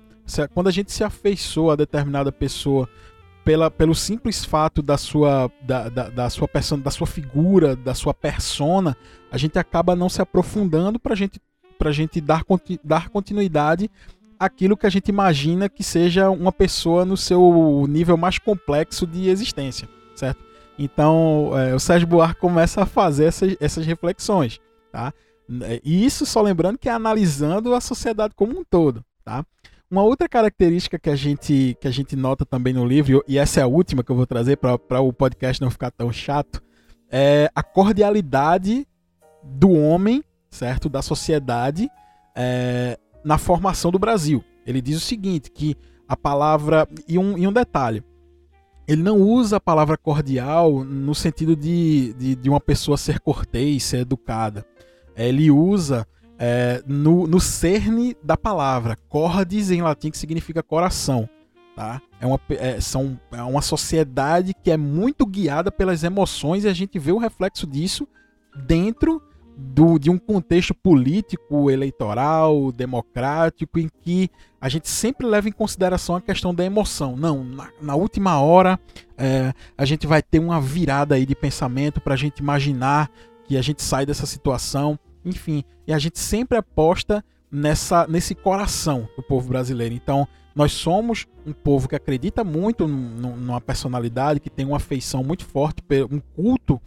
Quando 0.54 0.68
a 0.68 0.72
gente 0.72 0.92
se 0.92 1.04
afeiçoa 1.04 1.74
a 1.74 1.78
determinada 1.78 2.32
pessoa 2.32 2.88
pela, 3.50 3.72
pelo 3.72 3.96
simples 3.96 4.46
fato 4.46 4.80
da 4.80 4.96
sua 4.96 5.52
da, 5.64 5.90
da, 5.90 6.10
da 6.10 6.30
sua 6.30 6.48
persona, 6.48 6.84
da 6.84 6.92
sua 6.92 7.08
figura, 7.08 7.76
da 7.76 7.96
sua 7.96 8.14
persona, 8.14 8.96
a 9.32 9.40
gente 9.40 9.58
acaba 9.58 9.96
não 9.96 10.08
se 10.08 10.22
aprofundando 10.22 11.00
para 11.00 11.16
gente 11.16 11.42
a 11.84 11.92
gente 11.92 12.22
dar, 12.22 12.44
dar 12.84 13.10
continuidade 13.10 13.90
aquilo 14.38 14.78
que 14.78 14.86
a 14.86 14.90
gente 14.90 15.08
imagina 15.08 15.68
que 15.68 15.84
seja 15.84 16.30
uma 16.30 16.52
pessoa 16.52 17.04
no 17.04 17.18
seu 17.18 17.88
nível 17.90 18.16
mais 18.16 18.38
complexo 18.38 19.08
de 19.08 19.30
existência, 19.30 19.90
certo? 20.14 20.44
Então, 20.78 21.50
é, 21.58 21.74
o 21.74 21.80
Sérgio 21.80 22.08
Buarque 22.08 22.40
começa 22.40 22.84
a 22.84 22.86
fazer 22.86 23.26
essas, 23.26 23.58
essas 23.60 23.84
reflexões, 23.84 24.60
tá? 24.92 25.12
E 25.84 26.06
isso 26.06 26.24
só 26.24 26.40
lembrando 26.40 26.78
que 26.78 26.88
é 26.88 26.92
analisando 26.92 27.74
a 27.74 27.82
sociedade 27.82 28.36
como 28.36 28.60
um 28.60 28.64
todo, 28.64 29.04
tá? 29.26 29.44
Uma 29.92 30.04
outra 30.04 30.30
característica 30.30 31.00
que 31.00 31.10
a 31.10 31.16
gente, 31.16 31.76
que 31.82 31.88
a 31.88 31.92
gente 31.92 32.16
nota 32.16 32.46
também 32.46 32.72
no 32.72 32.86
livro, 32.86 33.24
e 33.28 33.40
essa 33.40 33.60
é 33.60 33.64
a 33.64 33.68
última 33.68 34.04
que 34.04 34.12
eu 34.12 34.16
vou 34.16 34.28
trazer 34.28 34.58
para 34.58 35.02
o 35.02 35.12
podcast 35.12 35.60
não 35.60 35.72
ficar 35.72 35.90
tão 35.90 36.12
chato, 36.14 36.62
é 37.10 37.50
a 37.56 37.64
cordialidade 37.64 38.88
do 39.44 39.72
homem, 39.72 40.24
certo? 40.52 40.90
Da 40.90 41.02
sociedade 41.02 41.90
é, 42.36 43.00
na 43.26 43.40
formação 43.40 43.90
do 43.90 43.98
Brasil. 43.98 44.44
Ele 44.64 44.80
diz 44.80 44.96
o 44.98 45.00
seguinte, 45.00 45.50
que 45.50 45.76
a 46.08 46.16
palavra... 46.16 46.88
E 47.08 47.18
um, 47.18 47.36
e 47.36 47.48
um 47.48 47.52
detalhe, 47.52 48.04
ele 48.88 49.02
não 49.02 49.18
usa 49.18 49.58
a 49.58 49.62
palavra 49.62 49.98
cordial 49.98 50.84
no 50.84 51.16
sentido 51.16 51.56
de, 51.56 52.14
de, 52.14 52.36
de 52.36 52.50
uma 52.50 52.60
pessoa 52.60 52.96
ser 52.96 53.20
cortês, 53.20 53.86
ser 53.86 54.02
educada. 54.02 54.64
Ele 55.16 55.50
usa 55.50 56.06
é, 56.40 56.82
no, 56.88 57.28
no 57.28 57.40
cerne 57.40 58.16
da 58.24 58.38
palavra, 58.38 58.98
cordis 59.10 59.70
em 59.70 59.82
latim, 59.82 60.10
que 60.10 60.18
significa 60.18 60.64
coração. 60.64 61.28
Tá? 61.76 62.02
É, 62.20 62.26
uma, 62.26 62.40
é, 62.50 62.80
são, 62.80 63.20
é 63.32 63.44
uma 63.44 63.62
sociedade 63.62 64.54
que 64.54 64.72
é 64.72 64.78
muito 64.78 65.26
guiada 65.26 65.72
pelas 65.72 66.04
emoções 66.04 66.64
e 66.64 66.68
a 66.68 66.74
gente 66.74 66.98
vê 66.98 67.12
o 67.12 67.18
reflexo 67.18 67.68
disso 67.68 68.08
dentro 68.66 69.22
do, 69.56 70.00
de 70.00 70.10
um 70.10 70.18
contexto 70.18 70.74
político, 70.74 71.70
eleitoral, 71.70 72.72
democrático, 72.72 73.78
em 73.78 73.90
que 74.02 74.30
a 74.60 74.70
gente 74.70 74.90
sempre 74.90 75.28
leva 75.28 75.50
em 75.50 75.52
consideração 75.52 76.16
a 76.16 76.22
questão 76.22 76.54
da 76.54 76.64
emoção. 76.64 77.16
Não, 77.16 77.44
na, 77.44 77.70
na 77.82 77.96
última 77.96 78.40
hora 78.40 78.80
é, 79.18 79.54
a 79.78 79.86
gente 79.86 80.08
vai 80.08 80.22
ter 80.22 80.40
uma 80.40 80.62
virada 80.62 81.16
aí 81.16 81.26
de 81.26 81.36
pensamento 81.36 82.00
para 82.00 82.14
a 82.14 82.18
gente 82.18 82.40
imaginar 82.40 83.10
que 83.46 83.58
a 83.58 83.62
gente 83.62 83.82
sai 83.82 84.06
dessa 84.06 84.26
situação, 84.26 84.98
enfim, 85.26 85.64
e 85.88 85.94
a 85.94 86.00
gente 86.00 86.20
sempre 86.20 86.58
aposta 86.58 87.24
nessa 87.52 88.06
nesse 88.08 88.36
coração 88.36 89.08
do 89.16 89.24
povo 89.24 89.50
brasileiro. 89.50 89.96
Então, 89.96 90.28
nós 90.56 90.72
somos 90.72 91.26
um 91.46 91.54
povo 91.54 91.88
que 91.88 91.96
acredita 91.96 92.44
muito 92.44 92.88
numa 92.88 93.62
personalidade, 93.62 94.40
que 94.40 94.50
tem 94.50 94.66
uma 94.66 94.78
afeição 94.78 95.24
muito 95.24 95.46
forte, 95.46 95.82
um 96.12 96.20
culto 96.20 96.82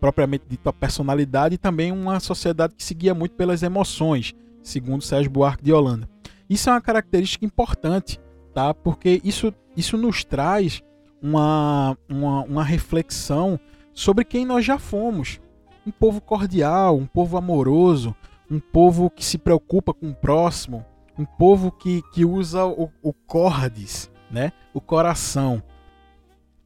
propriamente 0.00 0.44
dito 0.48 0.68
a 0.68 0.72
personalidade 0.72 1.56
e 1.56 1.58
também 1.58 1.90
uma 1.90 2.20
sociedade 2.20 2.74
que 2.74 2.84
se 2.84 2.94
guia 2.94 3.14
muito 3.14 3.34
pelas 3.34 3.62
emoções, 3.62 4.34
segundo 4.62 5.02
Sérgio 5.02 5.30
Buarque 5.30 5.64
de 5.64 5.72
Holanda. 5.72 6.08
Isso 6.48 6.70
é 6.70 6.72
uma 6.72 6.80
característica 6.80 7.44
importante, 7.44 8.20
tá? 8.54 8.72
Porque 8.72 9.20
isso, 9.24 9.52
isso 9.76 9.96
nos 9.96 10.24
traz 10.24 10.82
uma, 11.20 11.96
uma, 12.08 12.42
uma 12.44 12.64
reflexão 12.64 13.58
sobre 13.92 14.24
quem 14.24 14.46
nós 14.46 14.64
já 14.64 14.78
fomos. 14.78 15.40
Um 15.88 15.90
povo 15.90 16.20
cordial, 16.20 16.98
um 16.98 17.06
povo 17.06 17.38
amoroso, 17.38 18.14
um 18.50 18.60
povo 18.60 19.08
que 19.08 19.24
se 19.24 19.38
preocupa 19.38 19.94
com 19.94 20.10
o 20.10 20.14
próximo, 20.14 20.84
um 21.18 21.24
povo 21.24 21.72
que, 21.72 22.02
que 22.12 22.26
usa 22.26 22.66
o, 22.66 22.90
o 23.02 23.10
cordis, 23.10 24.10
né? 24.30 24.52
o 24.74 24.82
coração. 24.82 25.62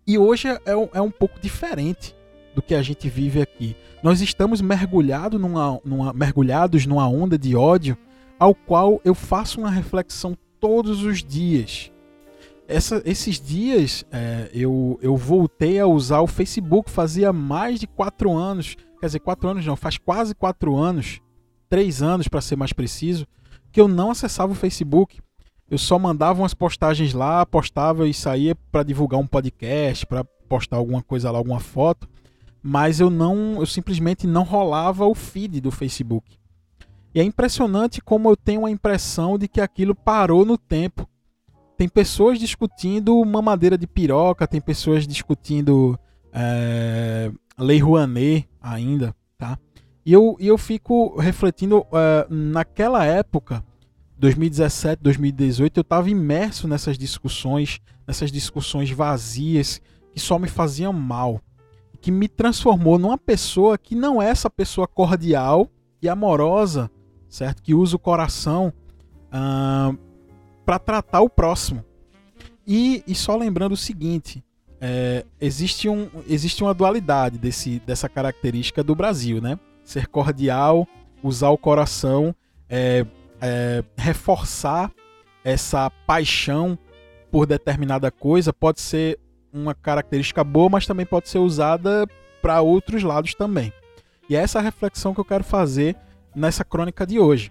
E 0.04 0.18
hoje 0.18 0.48
é, 0.48 0.60
é 0.92 1.00
um 1.00 1.10
pouco 1.12 1.38
diferente 1.38 2.16
do 2.52 2.60
que 2.60 2.74
a 2.74 2.82
gente 2.82 3.08
vive 3.08 3.40
aqui. 3.40 3.76
Nós 4.02 4.20
estamos 4.20 4.60
mergulhado 4.60 5.38
numa, 5.38 5.80
numa, 5.84 6.12
mergulhados 6.12 6.84
numa 6.84 7.06
onda 7.08 7.38
de 7.38 7.54
ódio 7.54 7.96
ao 8.40 8.56
qual 8.56 9.00
eu 9.04 9.14
faço 9.14 9.60
uma 9.60 9.70
reflexão 9.70 10.36
todos 10.58 11.04
os 11.04 11.22
dias. 11.22 11.91
Essa, 12.74 13.02
esses 13.04 13.40
dias 13.40 14.04
é, 14.10 14.50
eu, 14.52 14.98
eu 15.02 15.16
voltei 15.16 15.78
a 15.78 15.86
usar 15.86 16.20
o 16.20 16.26
Facebook, 16.26 16.90
fazia 16.90 17.32
mais 17.32 17.80
de 17.80 17.86
quatro 17.86 18.32
anos, 18.32 18.76
quer 19.00 19.06
dizer, 19.06 19.20
quatro 19.20 19.48
anos 19.48 19.64
não, 19.66 19.76
faz 19.76 19.98
quase 19.98 20.34
quatro 20.34 20.76
anos, 20.76 21.20
três 21.68 22.02
anos 22.02 22.28
para 22.28 22.40
ser 22.40 22.56
mais 22.56 22.72
preciso, 22.72 23.26
que 23.70 23.80
eu 23.80 23.88
não 23.88 24.10
acessava 24.10 24.52
o 24.52 24.56
Facebook. 24.56 25.20
Eu 25.70 25.78
só 25.78 25.98
mandava 25.98 26.42
umas 26.42 26.52
postagens 26.52 27.14
lá, 27.14 27.46
postava 27.46 28.06
e 28.06 28.12
saía 28.12 28.54
para 28.70 28.82
divulgar 28.82 29.18
um 29.18 29.26
podcast, 29.26 30.04
para 30.06 30.22
postar 30.48 30.76
alguma 30.76 31.02
coisa 31.02 31.30
lá, 31.30 31.38
alguma 31.38 31.60
foto 31.60 32.08
mas 32.62 33.00
eu 33.00 33.10
não, 33.10 33.56
eu 33.58 33.66
simplesmente 33.66 34.26
não 34.26 34.44
rolava 34.44 35.04
o 35.04 35.14
feed 35.14 35.60
do 35.60 35.72
Facebook. 35.72 36.38
E 37.14 37.20
é 37.20 37.24
impressionante 37.24 38.00
como 38.00 38.30
eu 38.30 38.36
tenho 38.36 38.64
a 38.64 38.70
impressão 38.70 39.36
de 39.36 39.48
que 39.48 39.60
aquilo 39.60 39.94
parou 39.94 40.46
no 40.46 40.56
tempo. 40.56 41.06
Tem 41.82 41.88
pessoas 41.88 42.38
discutindo 42.38 43.24
mamadeira 43.24 43.76
de 43.76 43.88
piroca, 43.88 44.46
tem 44.46 44.60
pessoas 44.60 45.04
discutindo 45.04 45.98
é, 46.32 47.28
Lei 47.58 47.80
Rouanet 47.80 48.48
ainda, 48.60 49.12
tá? 49.36 49.58
E 50.06 50.12
eu, 50.12 50.36
e 50.38 50.46
eu 50.46 50.56
fico 50.56 51.18
refletindo, 51.18 51.84
é, 51.92 52.24
naquela 52.30 53.04
época, 53.04 53.64
2017, 54.16 55.02
2018, 55.02 55.76
eu 55.76 55.80
estava 55.80 56.08
imerso 56.08 56.68
nessas 56.68 56.96
discussões, 56.96 57.80
nessas 58.06 58.30
discussões 58.30 58.88
vazias 58.88 59.80
que 60.12 60.20
só 60.20 60.38
me 60.38 60.46
faziam 60.46 60.92
mal 60.92 61.40
que 62.00 62.12
me 62.12 62.28
transformou 62.28 62.96
numa 62.96 63.18
pessoa 63.18 63.76
que 63.76 63.96
não 63.96 64.22
é 64.22 64.28
essa 64.28 64.48
pessoa 64.48 64.86
cordial 64.86 65.68
e 66.00 66.08
amorosa, 66.08 66.88
certo? 67.28 67.60
Que 67.60 67.74
usa 67.74 67.96
o 67.96 67.98
coração 67.98 68.72
uh, 69.32 70.11
para 70.64 70.78
tratar 70.78 71.20
o 71.20 71.28
próximo. 71.28 71.84
E, 72.66 73.02
e, 73.06 73.14
só 73.14 73.36
lembrando 73.36 73.72
o 73.72 73.76
seguinte: 73.76 74.42
é, 74.80 75.24
existe, 75.40 75.88
um, 75.88 76.08
existe 76.28 76.62
uma 76.62 76.74
dualidade 76.74 77.38
desse, 77.38 77.80
dessa 77.80 78.08
característica 78.08 78.82
do 78.82 78.94
Brasil, 78.94 79.40
né? 79.40 79.58
Ser 79.84 80.06
cordial, 80.06 80.86
usar 81.22 81.50
o 81.50 81.58
coração, 81.58 82.34
é, 82.68 83.04
é, 83.40 83.82
reforçar 83.96 84.92
essa 85.44 85.90
paixão 86.06 86.78
por 87.30 87.46
determinada 87.46 88.10
coisa 88.10 88.52
pode 88.52 88.80
ser 88.80 89.18
uma 89.52 89.74
característica 89.74 90.44
boa, 90.44 90.68
mas 90.68 90.86
também 90.86 91.04
pode 91.04 91.28
ser 91.28 91.38
usada 91.38 92.06
para 92.40 92.60
outros 92.60 93.02
lados 93.02 93.34
também. 93.34 93.72
E 94.28 94.36
é 94.36 94.40
essa 94.40 94.60
reflexão 94.60 95.12
que 95.12 95.20
eu 95.20 95.24
quero 95.24 95.44
fazer 95.44 95.96
nessa 96.34 96.64
crônica 96.64 97.06
de 97.06 97.18
hoje. 97.18 97.50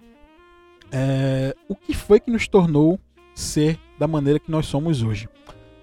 É, 0.91 1.55
o 1.69 1.75
que 1.75 1.93
foi 1.93 2.19
que 2.19 2.29
nos 2.29 2.47
tornou 2.47 2.99
ser 3.33 3.79
da 3.97 4.07
maneira 4.07 4.39
que 4.39 4.51
nós 4.51 4.65
somos 4.65 5.01
hoje? 5.01 5.29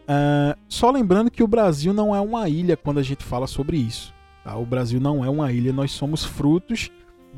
É, 0.06 0.56
só 0.68 0.90
lembrando 0.90 1.30
que 1.30 1.42
o 1.42 1.48
Brasil 1.48 1.92
não 1.92 2.14
é 2.14 2.20
uma 2.20 2.48
ilha 2.48 2.76
quando 2.76 2.98
a 2.98 3.02
gente 3.02 3.24
fala 3.24 3.46
sobre 3.46 3.76
isso. 3.76 4.14
Tá? 4.44 4.56
O 4.56 4.66
Brasil 4.66 5.00
não 5.00 5.24
é 5.24 5.28
uma 5.28 5.52
ilha, 5.52 5.72
nós 5.72 5.90
somos 5.90 6.24
frutos 6.24 6.90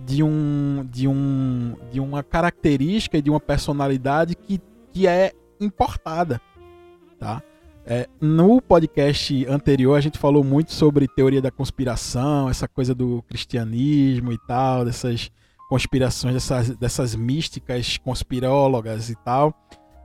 de, 0.05 0.23
um, 0.23 0.87
de, 0.91 1.09
um, 1.09 1.77
de 1.93 2.01
uma 2.01 2.23
característica 2.23 3.19
e 3.19 3.23
de 3.23 3.31
uma 3.31 3.41
personalidade 3.41 4.35
que, 4.35 4.61
que 4.93 5.07
é 5.07 5.33
importada. 5.61 6.41
Tá? 7.19 7.43
É, 7.85 8.09
no 8.21 8.61
podcast 8.61 9.47
anterior 9.47 9.97
a 9.97 10.01
gente 10.01 10.19
falou 10.19 10.45
muito 10.45 10.73
sobre 10.73 11.09
teoria 11.09 11.43
da 11.43 11.51
conspiração, 11.51 12.49
essa 12.49 12.69
coisa 12.69 12.95
do 12.95 13.23
cristianismo 13.23 14.33
e 14.33 14.39
tal, 14.47 14.85
dessas 14.85 15.31
conspirações, 15.71 16.35
dessas, 16.35 16.77
dessas 16.77 17.15
místicas 17.15 17.97
conspirólogas 17.97 19.09
e 19.09 19.15
tal. 19.15 19.55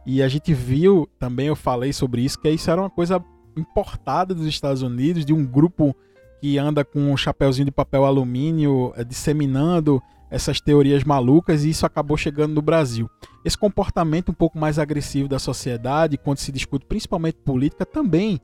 E 0.06 0.22
a 0.22 0.28
gente 0.28 0.54
viu, 0.54 1.10
também 1.20 1.48
eu 1.48 1.56
falei 1.56 1.92
sobre 1.92 2.22
isso, 2.22 2.40
que 2.40 2.48
isso 2.52 2.70
era 2.70 2.80
uma 2.80 2.90
coisa 2.90 3.22
importada 3.58 4.36
dos 4.36 4.46
Estados 4.46 4.84
Unidos, 4.84 5.26
de 5.26 5.34
um 5.34 5.44
grupo 5.44 5.96
que 6.40 6.60
anda 6.60 6.86
com 6.86 7.12
um 7.12 7.18
chapéuzinho 7.18 7.66
de 7.66 7.72
papel 7.72 8.06
alumínio 8.06 8.94
é, 8.96 9.04
disseminando 9.04 10.00
essas 10.30 10.62
teorias 10.62 11.04
malucas 11.04 11.64
e 11.64 11.72
isso 11.72 11.86
acabou 11.86 12.16
chegando 12.16 12.54
no 12.54 12.62
Brasil. 12.62 13.10
Esse 13.44 13.58
comportamento 13.58 14.30
um 14.30 14.36
pouco 14.36 14.60
mais 14.60 14.78
agressivo 14.78 15.28
da 15.28 15.40
sociedade, 15.40 16.18
quando 16.18 16.38
se 16.38 16.52
discute 16.52 16.86
principalmente 16.86 17.38
política, 17.38 17.86
também 17.86 18.40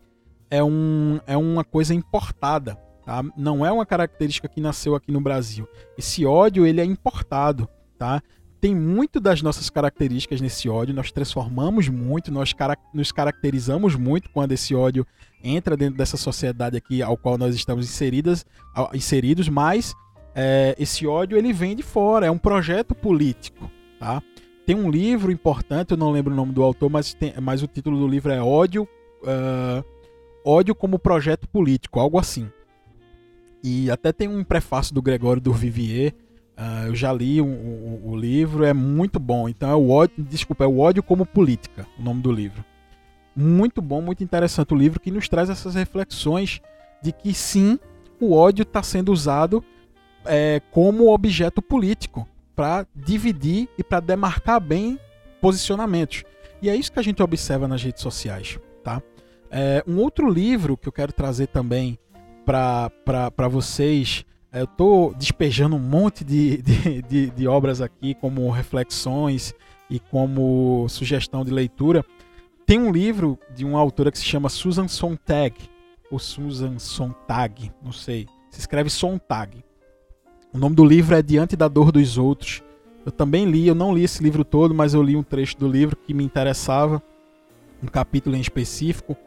é, 0.49 0.63
um, 0.63 1.19
é 1.27 1.37
uma 1.37 1.63
coisa 1.63 1.93
importada. 1.93 2.77
Tá? 3.05 3.23
Não 3.35 3.65
é 3.65 3.71
uma 3.71 3.85
característica 3.85 4.47
que 4.47 4.61
nasceu 4.61 4.95
aqui 4.95 5.11
no 5.11 5.21
Brasil. 5.21 5.67
Esse 5.97 6.25
ódio 6.25 6.65
ele 6.65 6.81
é 6.81 6.85
importado. 6.85 7.67
Tá? 7.97 8.21
Tem 8.61 8.75
muito 8.75 9.19
das 9.19 9.41
nossas 9.41 9.71
características 9.71 10.39
nesse 10.39 10.69
ódio, 10.69 10.93
nós 10.93 11.11
transformamos 11.11 11.89
muito, 11.89 12.31
nós 12.31 12.53
cara 12.53 12.77
nos 12.93 13.11
caracterizamos 13.11 13.95
muito 13.95 14.29
quando 14.29 14.51
esse 14.51 14.75
ódio 14.75 15.05
entra 15.43 15.75
dentro 15.75 15.97
dessa 15.97 16.15
sociedade 16.15 16.77
aqui 16.77 17.01
ao 17.01 17.17
qual 17.17 17.39
nós 17.39 17.55
estamos 17.55 17.85
inseridas, 17.85 18.45
inseridos, 18.93 19.49
mas 19.49 19.95
é, 20.35 20.75
esse 20.77 21.07
ódio 21.07 21.39
ele 21.39 21.51
vem 21.51 21.75
de 21.75 21.81
fora, 21.81 22.27
é 22.27 22.31
um 22.31 22.37
projeto 22.37 22.93
político, 22.93 23.69
tá? 23.99 24.21
Tem 24.63 24.75
um 24.75 24.91
livro 24.91 25.31
importante, 25.31 25.91
eu 25.91 25.97
não 25.97 26.11
lembro 26.11 26.31
o 26.31 26.35
nome 26.35 26.53
do 26.53 26.61
autor, 26.61 26.87
mas, 26.87 27.15
tem, 27.15 27.33
mas 27.41 27.63
o 27.63 27.67
título 27.67 27.97
do 27.99 28.07
livro 28.07 28.31
é 28.31 28.39
Ódio, 28.39 28.87
uh, 29.23 29.83
Ódio 30.45 30.75
como 30.75 30.99
Projeto 30.99 31.47
Político, 31.47 31.99
algo 31.99 32.19
assim. 32.19 32.47
E 33.63 33.91
até 33.91 34.11
tem 34.11 34.27
um 34.27 34.43
prefácio 34.43 34.93
do 34.93 35.01
Gregório 35.01 35.41
do 35.41 35.53
Vivier, 35.53 36.13
uh, 36.57 36.87
eu 36.87 36.95
já 36.95 37.13
li 37.13 37.39
o, 37.39 37.45
o, 37.45 38.11
o, 38.11 38.15
livro, 38.15 38.63
é 38.63 38.73
muito 38.73 39.19
bom. 39.19 39.47
Então 39.47 39.69
é 39.69 39.75
o 39.75 39.89
ódio, 39.89 40.23
desculpa, 40.23 40.63
é 40.63 40.67
o 40.67 40.79
Ódio 40.79 41.03
como 41.03 41.25
Política, 41.25 41.85
o 41.99 42.01
nome 42.01 42.21
do 42.21 42.31
livro. 42.31 42.65
Muito 43.35 43.81
bom, 43.81 44.01
muito 44.01 44.23
interessante 44.23 44.73
o 44.73 44.77
livro 44.77 44.99
que 44.99 45.11
nos 45.11 45.29
traz 45.29 45.49
essas 45.49 45.75
reflexões 45.75 46.59
de 47.01 47.11
que 47.11 47.33
sim, 47.33 47.79
o 48.19 48.33
ódio 48.33 48.63
está 48.63 48.83
sendo 48.83 49.11
usado 49.11 49.63
é, 50.25 50.61
como 50.71 51.11
objeto 51.11 51.61
político 51.61 52.27
para 52.55 52.85
dividir 52.95 53.69
e 53.77 53.83
para 53.83 53.99
demarcar 53.99 54.59
bem 54.59 54.99
posicionamentos. 55.39 56.23
E 56.61 56.69
é 56.69 56.75
isso 56.75 56.91
que 56.91 56.99
a 56.99 57.03
gente 57.03 57.23
observa 57.23 57.67
nas 57.67 57.81
redes 57.81 58.03
sociais. 58.03 58.59
Tá? 58.83 59.01
É, 59.49 59.83
um 59.87 59.97
outro 59.97 60.29
livro 60.29 60.77
que 60.77 60.87
eu 60.87 60.91
quero 60.91 61.11
trazer 61.11 61.47
também 61.47 61.97
para 62.45 63.47
vocês. 63.49 64.25
É, 64.51 64.59
eu 64.59 64.65
estou 64.65 65.13
despejando 65.13 65.75
um 65.75 65.79
monte 65.79 66.23
de, 66.23 66.57
de, 66.61 67.01
de, 67.01 67.29
de 67.29 67.47
obras 67.47 67.81
aqui, 67.81 68.13
como 68.15 68.49
reflexões 68.49 69.53
e 69.89 69.99
como 69.99 70.87
sugestão 70.89 71.43
de 71.43 71.51
leitura. 71.51 72.03
Tem 72.65 72.79
um 72.79 72.91
livro 72.91 73.37
de 73.55 73.65
uma 73.65 73.79
autora 73.79 74.11
que 74.11 74.17
se 74.17 74.25
chama 74.25 74.49
Susan 74.49 74.87
Sontag, 74.87 75.55
ou 76.09 76.19
Susan 76.19 76.79
Sontag, 76.79 77.71
não 77.83 77.91
sei. 77.91 78.27
Se 78.49 78.59
escreve 78.59 78.89
Sontag. 78.89 79.63
O 80.53 80.57
nome 80.57 80.75
do 80.75 80.83
livro 80.83 81.15
é 81.15 81.21
Diante 81.21 81.55
da 81.55 81.67
Dor 81.67 81.91
dos 81.91 82.17
Outros. 82.17 82.61
Eu 83.05 83.11
também 83.11 83.45
li, 83.45 83.67
eu 83.67 83.75
não 83.75 83.93
li 83.93 84.03
esse 84.03 84.21
livro 84.21 84.43
todo, 84.43 84.75
mas 84.75 84.93
eu 84.93 85.01
li 85.01 85.15
um 85.15 85.23
trecho 85.23 85.57
do 85.57 85.67
livro 85.67 85.95
que 85.95 86.13
me 86.13 86.23
interessava, 86.23 87.01
um 87.81 87.87
capítulo 87.87 88.35
em 88.35 88.41
específico, 88.41 89.17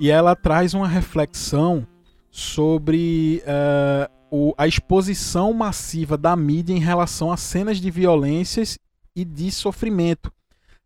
e 0.00 0.10
ela 0.10 0.34
traz 0.34 0.74
uma 0.74 0.88
reflexão 0.88 1.86
sobre 2.32 3.42
uh, 3.44 4.10
o, 4.30 4.54
a 4.56 4.66
exposição 4.66 5.52
massiva 5.52 6.16
da 6.16 6.34
mídia 6.34 6.72
em 6.72 6.80
relação 6.80 7.30
a 7.30 7.36
cenas 7.36 7.76
de 7.76 7.90
violências 7.90 8.78
e 9.14 9.22
de 9.22 9.50
sofrimento, 9.50 10.32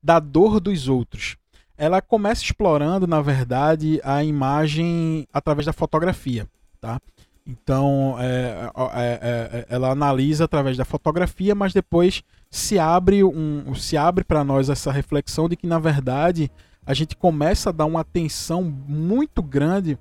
da 0.03 0.19
dor 0.19 0.59
dos 0.59 0.89
outros. 0.89 1.37
Ela 1.79 2.03
começa 2.03 2.43
explorando, 2.43 3.07
na 3.07 3.23
verdade, 3.23 4.01
a 4.03 4.25
imagem 4.25 5.29
através 5.33 5.67
da 5.67 5.73
fotografia, 5.73 6.49
tá? 6.81 7.01
Então, 7.47 8.17
é 8.19 8.69
é, 8.95 9.05
é, 9.05 9.59
é, 9.59 9.67
ela 9.69 9.93
analisa 9.93 10.47
através 10.47 10.77
da 10.77 10.85
fotografia, 10.85 11.55
mas 11.55 11.73
depois 11.73 12.25
se 12.51 12.77
abre, 12.77 13.23
um, 13.23 13.73
se 13.73 13.97
abre 13.97 14.25
para 14.25 14.43
nós 14.43 14.69
essa 14.69 14.91
reflexão 14.91 15.49
de 15.49 15.55
que, 15.55 15.67
na 15.67 15.79
verdade, 15.79 16.51
a 16.85 16.93
gente 16.93 17.15
começa 17.15 17.69
a 17.71 17.73
dar 17.73 17.85
uma 17.85 18.01
atenção 18.01 18.65
muito 18.65 19.41
grande 19.41 19.97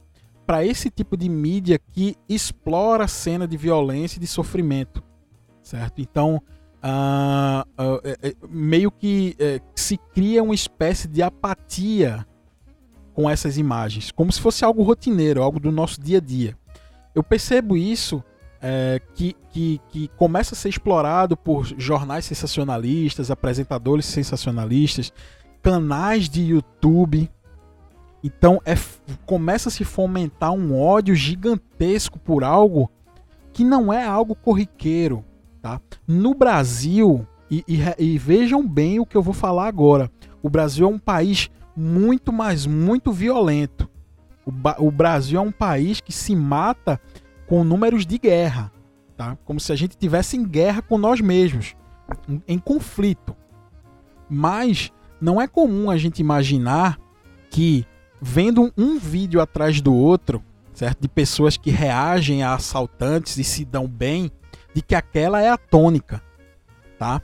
para 0.45 0.65
esse 0.65 0.89
tipo 0.89 1.17
de 1.17 1.27
mídia 1.27 1.79
que 1.91 2.15
explora 2.29 3.05
a 3.05 3.07
cena 3.07 3.47
de 3.47 3.57
violência 3.57 4.17
e 4.17 4.21
de 4.21 4.27
sofrimento, 4.27 5.03
certo? 5.63 6.01
Então, 6.01 6.41
uh, 6.83 7.61
uh, 7.81 8.47
meio 8.47 8.91
que 8.91 9.35
uh, 9.39 9.63
se 9.75 9.97
cria 10.13 10.43
uma 10.43 10.55
espécie 10.55 11.07
de 11.07 11.21
apatia 11.23 12.25
com 13.13 13.29
essas 13.29 13.57
imagens, 13.57 14.11
como 14.11 14.31
se 14.31 14.41
fosse 14.41 14.65
algo 14.65 14.83
rotineiro, 14.83 15.41
algo 15.41 15.59
do 15.59 15.71
nosso 15.71 16.01
dia 16.01 16.17
a 16.17 16.21
dia 16.21 16.57
eu 17.15 17.23
percebo 17.23 17.77
isso 17.77 18.21
é, 18.61 19.01
que, 19.15 19.35
que, 19.49 19.81
que 19.89 20.07
começa 20.09 20.53
a 20.53 20.57
ser 20.57 20.69
explorado 20.69 21.37
por 21.37 21.65
jornais 21.79 22.25
sensacionalistas, 22.25 23.31
apresentadores 23.31 24.05
sensacionalistas, 24.05 25.13
canais 25.63 26.27
de 26.27 26.41
YouTube. 26.41 27.31
Então 28.25 28.59
é, 28.65 28.73
começa 29.23 29.69
a 29.69 29.71
se 29.71 29.85
fomentar 29.85 30.51
um 30.51 30.75
ódio 30.75 31.13
gigantesco 31.13 32.17
por 32.17 32.43
algo 32.43 32.89
que 33.53 33.63
não 33.63 33.93
é 33.93 34.03
algo 34.03 34.33
corriqueiro. 34.33 35.23
Tá? 35.61 35.79
No 36.07 36.33
Brasil, 36.33 37.27
e, 37.51 37.63
e, 37.67 37.77
e 37.99 38.17
vejam 38.17 38.67
bem 38.67 38.99
o 38.99 39.05
que 39.05 39.15
eu 39.15 39.21
vou 39.21 39.33
falar 39.33 39.67
agora, 39.67 40.09
o 40.41 40.49
Brasil 40.49 40.87
é 40.87 40.89
um 40.89 40.97
país 40.97 41.51
muito, 41.77 42.33
mas 42.33 42.65
muito 42.65 43.11
violento. 43.11 43.87
O, 44.43 44.87
o 44.87 44.89
Brasil 44.89 45.39
é 45.39 45.43
um 45.43 45.51
país 45.51 46.01
que 46.01 46.11
se 46.11 46.35
mata 46.35 46.99
com 47.45 47.63
números 47.63 48.07
de 48.07 48.17
guerra, 48.17 48.71
tá? 49.15 49.37
Como 49.45 49.59
se 49.59 49.71
a 49.71 49.75
gente 49.75 49.95
tivesse 49.95 50.35
em 50.35 50.43
guerra 50.43 50.81
com 50.81 50.97
nós 50.97 51.21
mesmos, 51.21 51.75
em, 52.27 52.41
em 52.47 52.57
conflito. 52.57 53.35
Mas 54.27 54.91
não 55.21 55.39
é 55.39 55.47
comum 55.47 55.91
a 55.91 55.97
gente 55.97 56.21
imaginar 56.21 56.97
que 57.51 57.85
vendo 58.25 58.73
um 58.75 58.97
vídeo 58.97 59.39
atrás 59.39 59.79
do 59.79 59.93
outro, 59.93 60.43
certo? 60.73 61.01
De 61.01 61.07
pessoas 61.07 61.57
que 61.57 61.69
reagem 61.69 62.41
a 62.41 62.55
assaltantes 62.55 63.37
e 63.37 63.43
se 63.43 63.63
dão 63.63 63.87
bem, 63.87 64.31
de 64.73 64.81
que 64.81 64.95
aquela 64.95 65.39
é 65.41 65.49
a 65.49 65.57
tônica, 65.57 66.21
tá? 66.97 67.21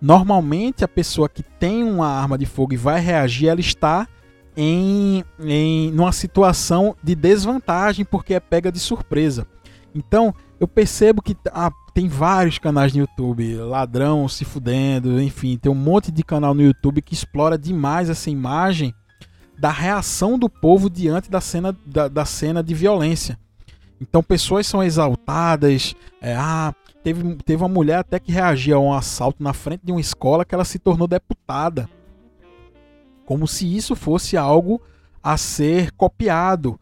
Normalmente 0.00 0.84
a 0.84 0.88
pessoa 0.88 1.26
que 1.26 1.42
tem 1.42 1.82
uma 1.82 2.06
arma 2.06 2.36
de 2.36 2.44
fogo 2.44 2.74
e 2.74 2.76
vai 2.76 3.00
reagir, 3.00 3.48
ela 3.48 3.60
está 3.60 4.06
em, 4.54 5.24
em 5.40 5.90
numa 5.90 6.12
situação 6.12 6.94
de 7.02 7.14
desvantagem 7.14 8.04
porque 8.04 8.34
é 8.34 8.40
pega 8.40 8.70
de 8.70 8.78
surpresa. 8.78 9.46
Então 9.94 10.34
eu 10.60 10.68
percebo 10.68 11.22
que 11.22 11.34
ah, 11.50 11.72
tem 11.94 12.08
vários 12.08 12.58
canais 12.58 12.92
no 12.92 13.00
YouTube, 13.00 13.56
ladrão 13.56 14.28
se 14.28 14.44
fudendo, 14.44 15.20
enfim, 15.20 15.56
tem 15.56 15.72
um 15.72 15.74
monte 15.74 16.12
de 16.12 16.22
canal 16.22 16.52
no 16.52 16.62
YouTube 16.62 17.00
que 17.00 17.14
explora 17.14 17.56
demais 17.56 18.10
essa 18.10 18.28
imagem 18.28 18.94
da 19.58 19.70
reação 19.70 20.38
do 20.38 20.48
povo 20.48 20.90
diante 20.90 21.30
da 21.30 21.40
cena, 21.40 21.76
da, 21.86 22.08
da 22.08 22.24
cena 22.24 22.62
de 22.62 22.74
violência. 22.74 23.38
Então 24.00 24.22
pessoas 24.22 24.66
são 24.66 24.82
exaltadas, 24.82 25.94
é, 26.20 26.34
ah, 26.34 26.74
teve, 27.04 27.36
teve 27.44 27.62
uma 27.62 27.68
mulher 27.68 27.98
até 27.98 28.18
que 28.18 28.32
reagia 28.32 28.74
a 28.74 28.80
um 28.80 28.92
assalto 28.92 29.42
na 29.42 29.52
frente 29.52 29.82
de 29.84 29.92
uma 29.92 30.00
escola 30.00 30.44
que 30.44 30.54
ela 30.54 30.64
se 30.64 30.78
tornou 30.78 31.06
deputada 31.06 31.88
como 33.24 33.46
se 33.46 33.76
isso 33.76 33.94
fosse 33.96 34.36
algo 34.36 34.80
a 35.22 35.36
ser 35.36 35.90
copiado. 35.92 36.78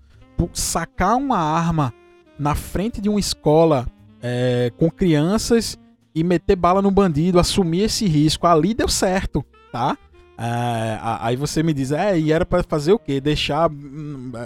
Sacar 0.52 1.16
uma 1.16 1.38
arma 1.38 1.92
na 2.38 2.54
frente 2.54 3.00
de 3.00 3.08
uma 3.08 3.20
escola 3.20 3.86
é, 4.22 4.72
com 4.76 4.90
crianças 4.90 5.78
e 6.14 6.24
meter 6.24 6.56
bala 6.56 6.80
no 6.80 6.90
bandido, 6.90 7.38
assumir 7.38 7.82
esse 7.82 8.06
risco, 8.06 8.46
ali 8.46 8.74
deu 8.74 8.88
certo, 8.88 9.44
tá? 9.70 9.96
É, 10.42 10.98
aí 11.02 11.36
você 11.36 11.62
me 11.62 11.74
diz, 11.74 11.92
é, 11.92 12.18
e 12.18 12.32
era 12.32 12.46
para 12.46 12.62
fazer 12.62 12.92
o 12.92 12.98
quê? 12.98 13.20
Deixar. 13.20 13.70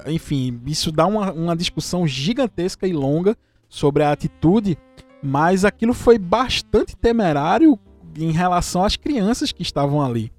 Enfim, 0.09 0.61
isso 0.67 0.91
dá 0.91 1.07
uma, 1.07 1.31
uma 1.33 1.57
discussão 1.57 2.05
gigantesca 2.05 2.85
e 2.85 2.93
longa 2.93 3.37
sobre 3.69 4.03
a 4.03 4.11
atitude, 4.11 4.77
mas 5.23 5.65
aquilo 5.65 5.95
foi 5.95 6.19
bastante 6.19 6.97
temerário 6.97 7.79
em 8.19 8.33
relação 8.33 8.83
às 8.83 8.97
crianças 8.97 9.53
que 9.53 9.63
estavam 9.63 10.03
ali. 10.03 10.33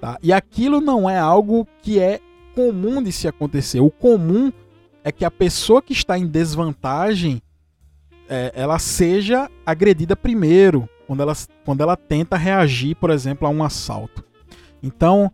Tá? 0.00 0.18
E 0.20 0.32
aquilo 0.32 0.80
não 0.80 1.08
é 1.08 1.16
algo 1.16 1.64
que 1.80 2.00
é 2.00 2.18
comum 2.52 3.00
de 3.00 3.12
se 3.12 3.28
acontecer. 3.28 3.78
O 3.78 3.90
comum 3.90 4.52
é 5.04 5.12
que 5.12 5.24
a 5.24 5.30
pessoa 5.30 5.80
que 5.80 5.92
está 5.92 6.18
em 6.18 6.26
desvantagem 6.26 7.40
é, 8.28 8.50
ela 8.52 8.80
seja 8.80 9.48
agredida 9.64 10.16
primeiro, 10.16 10.88
quando 11.06 11.20
ela, 11.20 11.34
quando 11.64 11.82
ela 11.82 11.96
tenta 11.96 12.36
reagir, 12.36 12.96
por 12.96 13.10
exemplo, 13.10 13.46
a 13.46 13.50
um 13.50 13.62
assalto. 13.62 14.31
Então, 14.82 15.30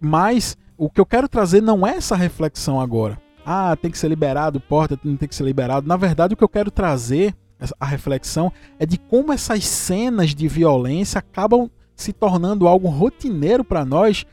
mas 0.00 0.56
o 0.76 0.88
que 0.88 1.00
eu 1.00 1.06
quero 1.06 1.28
trazer 1.28 1.60
não 1.60 1.86
é 1.86 1.96
essa 1.96 2.16
reflexão 2.16 2.80
agora. 2.80 3.20
Ah, 3.44 3.76
tem 3.76 3.90
que 3.90 3.98
ser 3.98 4.08
liberado, 4.08 4.60
porta 4.60 4.98
não 5.04 5.16
tem 5.16 5.28
que 5.28 5.34
ser 5.34 5.44
liberado. 5.44 5.86
Na 5.86 5.96
verdade, 5.96 6.34
o 6.34 6.36
que 6.36 6.44
eu 6.44 6.48
quero 6.48 6.70
trazer, 6.70 7.34
a 7.78 7.86
reflexão, 7.86 8.52
é 8.78 8.86
de 8.86 8.98
como 8.98 9.32
essas 9.32 9.66
cenas 9.66 10.34
de 10.34 10.48
violência 10.48 11.18
acabam 11.18 11.70
se 11.94 12.12
tornando 12.12 12.66
algo 12.66 12.88
rotineiro 12.88 13.62
para 13.62 13.84
nós 13.84 14.26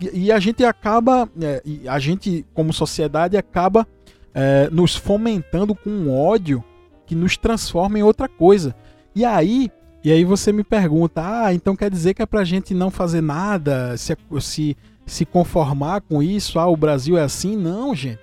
e 0.00 0.32
a 0.32 0.38
gente 0.38 0.64
acaba, 0.64 1.28
é, 1.40 1.62
a 1.88 1.98
gente 1.98 2.46
como 2.54 2.72
sociedade 2.72 3.36
acaba 3.36 3.86
é, 4.34 4.68
nos 4.70 4.96
fomentando 4.96 5.74
com 5.74 5.90
um 5.90 6.14
ódio 6.14 6.64
que 7.06 7.14
nos 7.14 7.36
transforma 7.36 7.98
em 7.98 8.02
outra 8.02 8.28
coisa. 8.28 8.74
E 9.14 9.24
aí 9.24 9.70
e 10.06 10.12
aí 10.12 10.22
você 10.22 10.52
me 10.52 10.62
pergunta, 10.62 11.20
ah, 11.20 11.52
então 11.52 11.74
quer 11.74 11.90
dizer 11.90 12.14
que 12.14 12.22
é 12.22 12.26
pra 12.26 12.44
gente 12.44 12.72
não 12.72 12.92
fazer 12.92 13.20
nada, 13.20 13.96
se, 13.96 14.16
se, 14.40 14.76
se 15.04 15.26
conformar 15.26 16.00
com 16.00 16.22
isso, 16.22 16.60
ah, 16.60 16.68
o 16.68 16.76
Brasil 16.76 17.18
é 17.18 17.24
assim? 17.24 17.56
Não, 17.56 17.92
gente. 17.92 18.20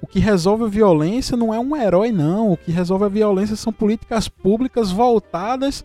O 0.00 0.06
que 0.06 0.20
resolve 0.20 0.62
a 0.62 0.68
violência 0.68 1.36
não 1.36 1.52
é 1.52 1.58
um 1.58 1.74
herói, 1.74 2.12
não. 2.12 2.52
O 2.52 2.56
que 2.56 2.70
resolve 2.70 3.06
a 3.06 3.08
violência 3.08 3.56
são 3.56 3.72
políticas 3.72 4.28
públicas 4.28 4.92
voltadas 4.92 5.84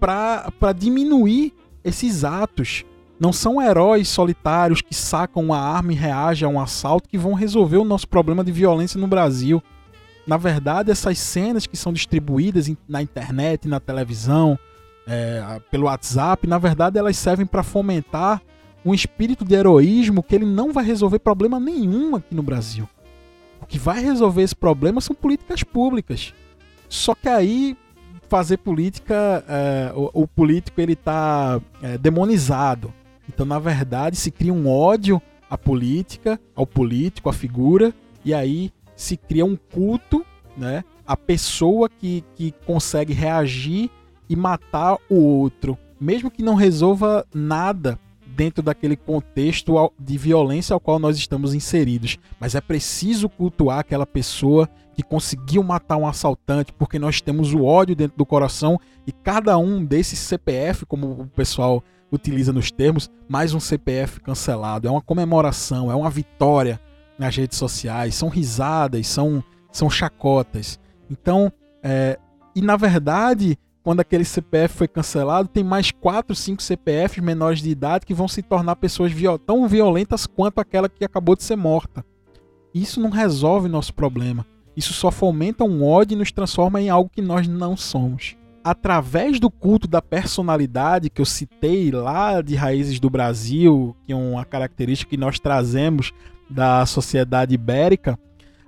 para 0.00 0.72
diminuir 0.74 1.52
esses 1.84 2.24
atos. 2.24 2.86
Não 3.20 3.34
são 3.34 3.60
heróis 3.60 4.08
solitários 4.08 4.80
que 4.80 4.94
sacam 4.94 5.42
uma 5.42 5.58
arma 5.58 5.92
e 5.92 5.94
reagem 5.94 6.48
a 6.48 6.50
um 6.50 6.58
assalto 6.58 7.06
que 7.06 7.18
vão 7.18 7.34
resolver 7.34 7.76
o 7.76 7.84
nosso 7.84 8.08
problema 8.08 8.42
de 8.42 8.50
violência 8.50 8.98
no 8.98 9.08
Brasil. 9.08 9.62
Na 10.28 10.36
verdade, 10.36 10.90
essas 10.90 11.18
cenas 11.18 11.66
que 11.66 11.74
são 11.74 11.90
distribuídas 11.90 12.70
na 12.86 13.00
internet, 13.00 13.66
na 13.66 13.80
televisão, 13.80 14.58
é, 15.06 15.58
pelo 15.70 15.86
WhatsApp, 15.86 16.46
na 16.46 16.58
verdade 16.58 16.98
elas 16.98 17.16
servem 17.16 17.46
para 17.46 17.62
fomentar 17.62 18.42
um 18.84 18.92
espírito 18.92 19.42
de 19.42 19.54
heroísmo 19.54 20.22
que 20.22 20.34
ele 20.34 20.44
não 20.44 20.70
vai 20.70 20.84
resolver 20.84 21.18
problema 21.18 21.58
nenhum 21.58 22.14
aqui 22.14 22.34
no 22.34 22.42
Brasil. 22.42 22.86
O 23.58 23.64
que 23.64 23.78
vai 23.78 24.02
resolver 24.04 24.42
esse 24.42 24.54
problema 24.54 25.00
são 25.00 25.16
políticas 25.16 25.62
públicas. 25.62 26.34
Só 26.90 27.14
que 27.14 27.26
aí 27.26 27.74
fazer 28.28 28.58
política, 28.58 29.42
é, 29.48 29.92
o, 29.94 30.24
o, 30.24 30.28
político 30.28 30.78
ele 30.78 30.92
está 30.92 31.58
é, 31.82 31.96
demonizado. 31.96 32.92
Então, 33.26 33.46
na 33.46 33.58
verdade, 33.58 34.14
se 34.16 34.30
cria 34.30 34.52
um 34.52 34.68
ódio 34.68 35.22
à 35.48 35.56
política, 35.56 36.38
ao 36.54 36.66
político, 36.66 37.30
à 37.30 37.32
figura, 37.32 37.94
e 38.22 38.34
aí 38.34 38.70
se 38.98 39.16
cria 39.16 39.44
um 39.44 39.54
culto, 39.56 40.26
né? 40.56 40.82
A 41.06 41.16
pessoa 41.16 41.88
que, 41.88 42.24
que 42.34 42.52
consegue 42.66 43.12
reagir 43.12 43.88
e 44.28 44.34
matar 44.34 44.98
o 45.08 45.14
outro, 45.14 45.78
mesmo 46.00 46.30
que 46.30 46.42
não 46.42 46.56
resolva 46.56 47.24
nada 47.32 47.98
dentro 48.26 48.60
daquele 48.62 48.96
contexto 48.96 49.92
de 49.98 50.18
violência 50.18 50.74
ao 50.74 50.80
qual 50.80 50.98
nós 50.98 51.16
estamos 51.16 51.54
inseridos. 51.54 52.18
Mas 52.40 52.56
é 52.56 52.60
preciso 52.60 53.28
cultuar 53.28 53.78
aquela 53.78 54.04
pessoa 54.04 54.68
que 54.94 55.02
conseguiu 55.02 55.62
matar 55.62 55.96
um 55.96 56.06
assaltante, 56.06 56.72
porque 56.72 56.98
nós 56.98 57.20
temos 57.20 57.54
o 57.54 57.64
ódio 57.64 57.94
dentro 57.94 58.18
do 58.18 58.26
coração 58.26 58.80
e 59.06 59.12
cada 59.12 59.56
um 59.56 59.84
desses 59.84 60.18
CPF, 60.18 60.84
como 60.84 61.22
o 61.22 61.26
pessoal 61.28 61.84
utiliza 62.10 62.52
nos 62.52 62.72
termos, 62.72 63.08
mais 63.28 63.54
um 63.54 63.60
CPF 63.60 64.20
cancelado. 64.20 64.88
É 64.88 64.90
uma 64.90 65.02
comemoração, 65.02 65.90
é 65.90 65.94
uma 65.94 66.10
vitória 66.10 66.80
nas 67.18 67.36
redes 67.36 67.58
sociais, 67.58 68.14
são 68.14 68.28
risadas, 68.28 69.06
são, 69.06 69.42
são 69.72 69.90
chacotas. 69.90 70.78
Então, 71.10 71.52
é, 71.82 72.18
e 72.54 72.62
na 72.62 72.76
verdade, 72.76 73.58
quando 73.82 74.00
aquele 74.00 74.24
CPF 74.24 74.74
foi 74.74 74.88
cancelado, 74.88 75.48
tem 75.48 75.64
mais 75.64 75.90
4, 75.90 76.34
5 76.34 76.62
CPFs 76.62 77.24
menores 77.24 77.60
de 77.60 77.70
idade 77.70 78.04
que 78.04 78.14
vão 78.14 78.28
se 78.28 78.42
tornar 78.42 78.76
pessoas 78.76 79.12
viol 79.12 79.38
tão 79.38 79.66
violentas 79.66 80.26
quanto 80.26 80.60
aquela 80.60 80.88
que 80.88 81.04
acabou 81.04 81.34
de 81.34 81.42
ser 81.42 81.56
morta. 81.56 82.04
Isso 82.74 83.00
não 83.00 83.10
resolve 83.10 83.68
nosso 83.68 83.94
problema. 83.94 84.46
Isso 84.76 84.92
só 84.92 85.10
fomenta 85.10 85.64
um 85.64 85.82
ódio 85.84 86.14
e 86.14 86.18
nos 86.18 86.30
transforma 86.30 86.80
em 86.80 86.90
algo 86.90 87.10
que 87.10 87.22
nós 87.22 87.48
não 87.48 87.76
somos. 87.76 88.36
Através 88.62 89.40
do 89.40 89.50
culto 89.50 89.88
da 89.88 90.02
personalidade 90.02 91.08
que 91.08 91.20
eu 91.20 91.24
citei 91.24 91.90
lá 91.90 92.42
de 92.42 92.54
Raízes 92.54 93.00
do 93.00 93.08
Brasil, 93.08 93.96
que 94.04 94.12
é 94.12 94.16
uma 94.16 94.44
característica 94.44 95.10
que 95.10 95.16
nós 95.16 95.40
trazemos 95.40 96.12
da 96.48 96.84
sociedade 96.86 97.54
ibérica, 97.54 98.18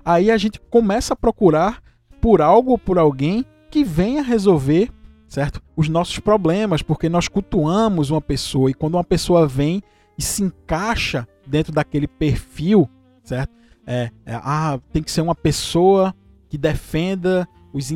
aí 0.03 0.29
a 0.31 0.37
gente 0.37 0.59
começa 0.69 1.13
a 1.13 1.17
procurar 1.17 1.81
por 2.19 2.41
algo 2.41 2.71
ou 2.71 2.77
por 2.77 2.97
alguém 2.97 3.45
que 3.69 3.83
venha 3.83 4.21
resolver, 4.21 4.89
certo? 5.27 5.61
Os 5.75 5.89
nossos 5.89 6.19
problemas, 6.19 6.81
porque 6.81 7.09
nós 7.09 7.27
cultuamos 7.27 8.11
uma 8.11 8.21
pessoa 8.21 8.69
e 8.69 8.73
quando 8.73 8.95
uma 8.95 9.03
pessoa 9.03 9.47
vem 9.47 9.81
e 10.17 10.21
se 10.21 10.43
encaixa 10.43 11.27
dentro 11.47 11.71
daquele 11.71 12.07
perfil, 12.07 12.89
certo? 13.23 13.53
É, 13.87 14.11
é 14.25 14.35
ah, 14.35 14.79
tem 14.91 15.01
que 15.01 15.11
ser 15.11 15.21
uma 15.21 15.35
pessoa 15.35 16.13
que 16.49 16.57
defenda 16.57 17.47
os, 17.73 17.89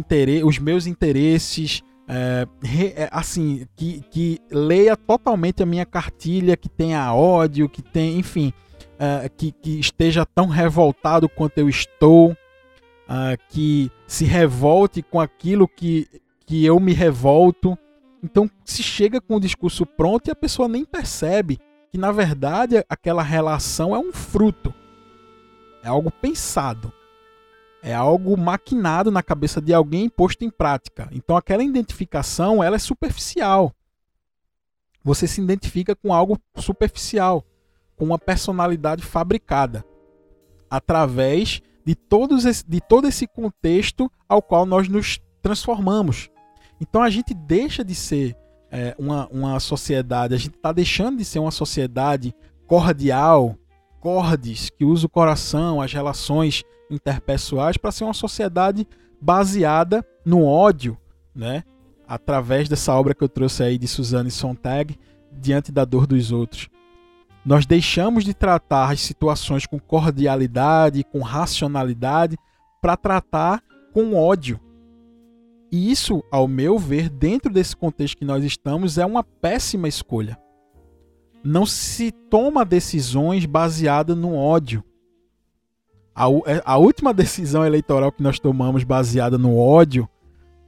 os 0.43 0.59
meus 0.59 0.87
interesses, 0.87 1.83
é, 2.07 2.47
é, 2.95 3.09
assim, 3.11 3.65
que, 3.75 4.01
que 4.09 4.39
leia 4.51 4.95
totalmente 4.95 5.61
a 5.61 5.65
minha 5.65 5.85
cartilha, 5.85 6.55
que 6.55 6.69
tenha 6.69 7.13
ódio, 7.13 7.67
que 7.67 7.81
tem, 7.81 8.17
enfim, 8.17 8.53
uh, 8.95 9.29
que, 9.35 9.51
que, 9.51 9.79
esteja 9.79 10.25
tão 10.25 10.47
revoltado 10.47 11.29
quanto 11.29 11.57
eu 11.57 11.69
estou, 11.69 12.31
uh, 12.31 13.37
que 13.49 13.91
se 14.07 14.25
revolte 14.25 15.01
com 15.01 15.19
aquilo 15.19 15.67
que, 15.67 16.07
que 16.45 16.65
eu 16.65 16.79
me 16.79 16.93
revolto. 16.93 17.77
Então 18.23 18.49
se 18.63 18.81
chega 18.81 19.21
com 19.21 19.35
o 19.35 19.39
discurso 19.39 19.85
pronto 19.85 20.27
e 20.27 20.31
a 20.31 20.35
pessoa 20.35 20.67
nem 20.67 20.83
percebe 20.83 21.59
que 21.91 21.97
na 21.97 22.11
verdade 22.11 22.83
aquela 22.89 23.21
relação 23.21 23.95
é 23.95 23.99
um 23.99 24.11
fruto, 24.11 24.73
é 25.83 25.87
algo 25.87 26.11
pensado, 26.11 26.91
é 27.83 27.93
algo 27.93 28.35
maquinado 28.35 29.11
na 29.11 29.21
cabeça 29.21 29.61
de 29.61 29.73
alguém 29.73 30.05
e 30.05 30.09
posto 30.09 30.43
em 30.43 30.49
prática. 30.49 31.07
Então 31.11 31.37
aquela 31.37 31.63
identificação 31.63 32.63
ela 32.63 32.75
é 32.75 32.79
superficial. 32.79 33.71
Você 35.03 35.27
se 35.27 35.39
identifica 35.39 35.95
com 35.95 36.11
algo 36.11 36.39
superficial 36.57 37.45
com 37.95 38.05
uma 38.05 38.19
personalidade 38.19 39.03
fabricada 39.03 39.85
através 40.69 41.61
de, 41.85 41.95
todos 41.95 42.45
esse, 42.45 42.67
de 42.67 42.81
todo 42.81 43.07
esse 43.07 43.27
contexto 43.27 44.11
ao 44.27 44.41
qual 44.41 44.65
nós 44.65 44.87
nos 44.87 45.19
transformamos. 45.41 46.29
Então 46.81 47.01
a 47.01 47.09
gente 47.09 47.33
deixa 47.33 47.83
de 47.83 47.95
ser 47.95 48.35
é, 48.71 48.95
uma, 48.97 49.27
uma 49.27 49.59
sociedade, 49.59 50.33
a 50.33 50.37
gente 50.37 50.55
está 50.55 50.71
deixando 50.71 51.17
de 51.17 51.25
ser 51.25 51.39
uma 51.39 51.51
sociedade 51.51 52.35
cordial, 52.67 53.55
cordes, 54.01 54.69
que 54.69 54.83
usa 54.83 55.05
o 55.05 55.09
coração, 55.09 55.81
as 55.81 55.93
relações 55.93 56.63
interpessoais, 56.89 57.77
para 57.77 57.91
ser 57.91 58.03
uma 58.03 58.13
sociedade 58.13 58.87
baseada 59.21 60.05
no 60.25 60.43
ódio, 60.43 60.97
né? 61.33 61.63
através 62.07 62.69
dessa 62.69 62.93
obra 62.93 63.13
que 63.13 63.23
eu 63.23 63.29
trouxe 63.29 63.63
aí 63.63 63.77
de 63.77 63.87
Suzanne 63.87 64.31
Sontag, 64.31 64.97
Diante 65.31 65.71
da 65.71 65.83
Dor 65.83 66.07
dos 66.07 66.31
Outros. 66.31 66.69
Nós 67.45 67.65
deixamos 67.65 68.25
de 68.25 68.33
tratar 68.33 68.91
as 68.91 69.01
situações 69.01 69.67
com 69.67 69.79
cordialidade, 69.79 71.03
com 71.03 71.19
racionalidade, 71.19 72.37
para 72.81 72.97
tratar 72.97 73.61
com 73.93 74.15
ódio. 74.15 74.59
E 75.71 75.91
isso, 75.91 76.23
ao 76.31 76.47
meu 76.47 76.79
ver, 76.79 77.07
dentro 77.09 77.51
desse 77.51 77.75
contexto 77.75 78.17
que 78.17 78.25
nós 78.25 78.43
estamos, 78.43 78.97
é 78.97 79.05
uma 79.05 79.23
péssima 79.23 79.87
escolha. 79.87 80.37
Não 81.43 81.65
se 81.65 82.11
toma 82.11 82.65
decisões 82.65 83.45
baseadas 83.45 84.17
no 84.17 84.35
ódio. 84.35 84.83
A, 86.15 86.25
é, 86.47 86.61
a 86.65 86.77
última 86.77 87.13
decisão 87.13 87.63
eleitoral 87.63 88.11
que 88.11 88.23
nós 88.23 88.39
tomamos 88.39 88.83
baseada 88.83 89.37
no 89.37 89.55
ódio 89.55 90.09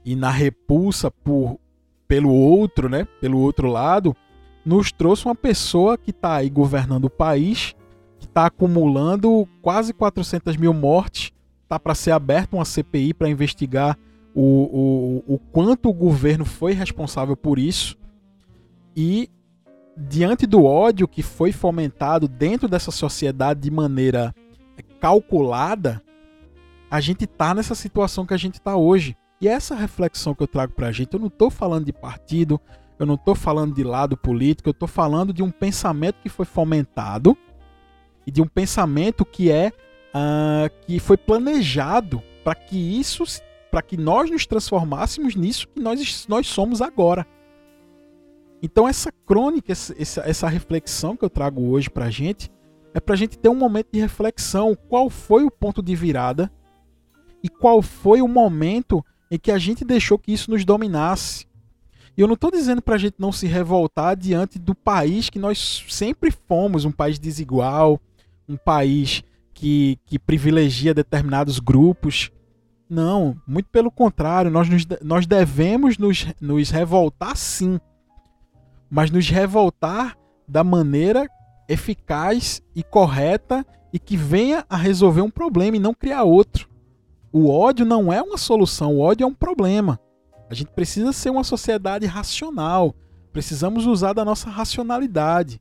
e 0.04 0.14
na 0.14 0.30
repulsa 0.30 1.10
por, 1.10 1.58
pelo 2.06 2.32
outro, 2.32 2.88
né, 2.88 3.06
pelo 3.20 3.38
outro 3.40 3.66
lado, 3.68 4.14
nos 4.64 4.92
trouxe 4.92 5.24
uma 5.26 5.34
pessoa 5.34 5.96
que 5.96 6.10
está 6.10 6.36
aí 6.36 6.50
governando 6.50 7.06
o 7.06 7.10
país, 7.10 7.74
que 8.18 8.26
está 8.26 8.46
acumulando 8.46 9.48
quase 9.62 9.92
400 9.92 10.56
mil 10.56 10.74
mortes, 10.74 11.32
está 11.62 11.78
para 11.78 11.94
ser 11.94 12.12
aberta 12.12 12.56
uma 12.56 12.64
CPI 12.64 13.14
para 13.14 13.28
investigar 13.28 13.98
o, 14.34 15.22
o, 15.26 15.34
o 15.34 15.38
quanto 15.38 15.88
o 15.88 15.94
governo 15.94 16.44
foi 16.44 16.72
responsável 16.72 17.36
por 17.36 17.58
isso. 17.58 17.96
E 18.96 19.30
diante 19.96 20.46
do 20.46 20.64
ódio 20.64 21.08
que 21.08 21.22
foi 21.22 21.52
fomentado 21.52 22.28
dentro 22.28 22.68
dessa 22.68 22.90
sociedade 22.90 23.60
de 23.60 23.70
maneira 23.70 24.34
calculada, 25.00 26.02
a 26.90 27.00
gente 27.00 27.26
tá 27.26 27.54
nessa 27.54 27.74
situação 27.74 28.24
que 28.24 28.34
a 28.34 28.38
gente 28.38 28.60
tá 28.60 28.76
hoje. 28.76 29.16
E 29.40 29.48
é 29.48 29.52
essa 29.52 29.74
reflexão 29.74 30.34
que 30.34 30.42
eu 30.42 30.48
trago 30.48 30.72
pra 30.72 30.90
gente, 30.90 31.14
eu 31.14 31.20
não 31.20 31.30
tô 31.30 31.50
falando 31.50 31.84
de 31.84 31.92
partido, 31.92 32.60
eu 32.98 33.06
não 33.06 33.16
tô 33.16 33.34
falando 33.34 33.74
de 33.74 33.84
lado 33.84 34.16
político, 34.16 34.68
eu 34.68 34.74
tô 34.74 34.86
falando 34.86 35.32
de 35.32 35.42
um 35.42 35.50
pensamento 35.50 36.16
que 36.22 36.28
foi 36.28 36.44
fomentado 36.44 37.36
e 38.26 38.30
de 38.30 38.42
um 38.42 38.46
pensamento 38.46 39.24
que 39.24 39.50
é 39.50 39.68
uh, 39.68 40.86
que 40.86 40.98
foi 40.98 41.16
planejado 41.16 42.22
para 42.42 42.54
que 42.54 42.76
isso, 42.76 43.24
para 43.70 43.82
que 43.82 43.96
nós 43.96 44.30
nos 44.30 44.46
transformássemos 44.46 45.34
nisso 45.34 45.68
que 45.68 45.80
nós, 45.80 46.26
nós 46.28 46.46
somos 46.46 46.82
agora. 46.82 47.26
Então 48.62 48.88
essa 48.88 49.12
crônica, 49.24 49.72
essa, 49.72 49.94
essa 50.22 50.48
reflexão 50.48 51.16
que 51.16 51.24
eu 51.24 51.30
trago 51.30 51.70
hoje 51.70 51.88
para 51.88 52.06
a 52.06 52.10
gente, 52.10 52.50
é 52.92 53.00
para 53.00 53.14
a 53.14 53.18
gente 53.18 53.38
ter 53.38 53.48
um 53.48 53.54
momento 53.54 53.88
de 53.92 54.00
reflexão. 54.00 54.74
Qual 54.88 55.08
foi 55.08 55.44
o 55.44 55.50
ponto 55.50 55.80
de 55.82 55.94
virada 55.94 56.50
e 57.42 57.48
qual 57.48 57.80
foi 57.80 58.20
o 58.20 58.28
momento 58.28 59.04
em 59.30 59.38
que 59.38 59.50
a 59.50 59.58
gente 59.58 59.84
deixou 59.84 60.18
que 60.18 60.32
isso 60.32 60.50
nos 60.50 60.64
dominasse. 60.64 61.46
E 62.18 62.20
eu 62.20 62.26
não 62.26 62.34
estou 62.34 62.50
dizendo 62.50 62.82
para 62.82 62.96
a 62.96 62.98
gente 62.98 63.14
não 63.16 63.30
se 63.30 63.46
revoltar 63.46 64.16
diante 64.16 64.58
do 64.58 64.74
país 64.74 65.30
que 65.30 65.38
nós 65.38 65.84
sempre 65.88 66.32
fomos, 66.32 66.84
um 66.84 66.90
país 66.90 67.16
desigual, 67.16 68.00
um 68.48 68.56
país 68.56 69.22
que, 69.54 70.00
que 70.04 70.18
privilegia 70.18 70.92
determinados 70.92 71.60
grupos. 71.60 72.32
Não, 72.90 73.40
muito 73.46 73.70
pelo 73.70 73.88
contrário, 73.88 74.50
nós, 74.50 74.68
nos, 74.68 74.84
nós 75.00 75.28
devemos 75.28 75.96
nos, 75.96 76.26
nos 76.40 76.70
revoltar 76.70 77.36
sim, 77.36 77.78
mas 78.90 79.12
nos 79.12 79.30
revoltar 79.30 80.18
da 80.48 80.64
maneira 80.64 81.30
eficaz 81.68 82.60
e 82.74 82.82
correta 82.82 83.64
e 83.92 83.98
que 84.00 84.16
venha 84.16 84.66
a 84.68 84.76
resolver 84.76 85.20
um 85.20 85.30
problema 85.30 85.76
e 85.76 85.80
não 85.80 85.94
criar 85.94 86.24
outro. 86.24 86.68
O 87.32 87.48
ódio 87.48 87.86
não 87.86 88.12
é 88.12 88.20
uma 88.20 88.36
solução, 88.36 88.96
o 88.96 89.00
ódio 89.02 89.22
é 89.22 89.26
um 89.28 89.34
problema. 89.34 90.00
A 90.50 90.54
gente 90.54 90.70
precisa 90.70 91.12
ser 91.12 91.30
uma 91.30 91.44
sociedade 91.44 92.06
racional, 92.06 92.94
precisamos 93.32 93.86
usar 93.86 94.12
da 94.12 94.24
nossa 94.24 94.48
racionalidade. 94.48 95.60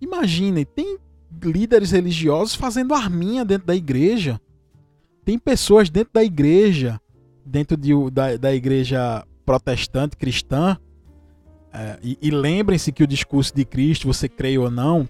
Imaginem, 0.00 0.64
tem 0.64 0.98
líderes 1.42 1.90
religiosos 1.90 2.54
fazendo 2.54 2.94
arminha 2.94 3.44
dentro 3.44 3.66
da 3.66 3.74
igreja. 3.74 4.40
Tem 5.24 5.38
pessoas 5.38 5.90
dentro 5.90 6.12
da 6.14 6.24
igreja, 6.24 7.00
dentro 7.44 7.76
de, 7.76 7.92
da, 8.10 8.36
da 8.36 8.54
igreja 8.54 9.26
protestante 9.44 10.16
cristã, 10.16 10.78
é, 11.72 11.98
e, 12.02 12.16
e 12.22 12.30
lembrem-se 12.30 12.92
que 12.92 13.02
o 13.02 13.06
discurso 13.06 13.52
de 13.52 13.64
Cristo, 13.64 14.06
você 14.06 14.28
crê 14.28 14.56
ou 14.56 14.70
não, 14.70 15.08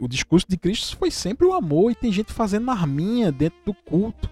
o 0.00 0.08
discurso 0.08 0.46
de 0.48 0.56
Cristo 0.56 0.96
foi 0.96 1.10
sempre 1.10 1.46
o 1.46 1.52
amor 1.52 1.90
e 1.90 1.94
tem 1.94 2.10
gente 2.10 2.32
fazendo 2.32 2.70
arminha 2.70 3.30
dentro 3.30 3.58
do 3.66 3.74
culto. 3.74 4.30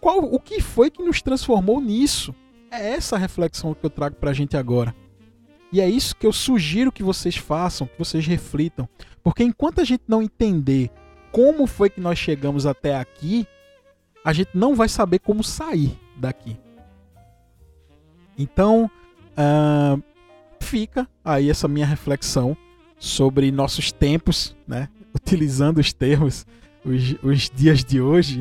Qual, 0.00 0.20
o 0.20 0.40
que 0.40 0.62
foi 0.62 0.90
que 0.90 1.02
nos 1.02 1.20
transformou 1.20 1.80
nisso? 1.80 2.34
É 2.76 2.94
essa 2.94 3.16
reflexão 3.16 3.72
que 3.72 3.86
eu 3.86 3.90
trago 3.90 4.16
para 4.16 4.30
a 4.30 4.34
gente 4.34 4.56
agora. 4.56 4.92
E 5.70 5.80
é 5.80 5.88
isso 5.88 6.16
que 6.16 6.26
eu 6.26 6.32
sugiro 6.32 6.90
que 6.90 7.04
vocês 7.04 7.36
façam, 7.36 7.86
que 7.86 7.96
vocês 7.96 8.26
reflitam. 8.26 8.88
Porque 9.22 9.44
enquanto 9.44 9.80
a 9.80 9.84
gente 9.84 10.02
não 10.08 10.20
entender 10.20 10.90
como 11.30 11.68
foi 11.68 11.88
que 11.88 12.00
nós 12.00 12.18
chegamos 12.18 12.66
até 12.66 12.96
aqui, 12.96 13.46
a 14.24 14.32
gente 14.32 14.50
não 14.54 14.74
vai 14.74 14.88
saber 14.88 15.20
como 15.20 15.44
sair 15.44 15.96
daqui. 16.16 16.56
Então, 18.36 18.90
uh, 19.38 20.02
fica 20.58 21.08
aí 21.24 21.50
essa 21.50 21.68
minha 21.68 21.86
reflexão 21.86 22.56
sobre 22.98 23.52
nossos 23.52 23.92
tempos, 23.92 24.56
né? 24.66 24.88
utilizando 25.14 25.78
os 25.78 25.92
termos, 25.92 26.44
os, 26.84 27.14
os 27.22 27.50
dias 27.50 27.84
de 27.84 28.00
hoje, 28.00 28.40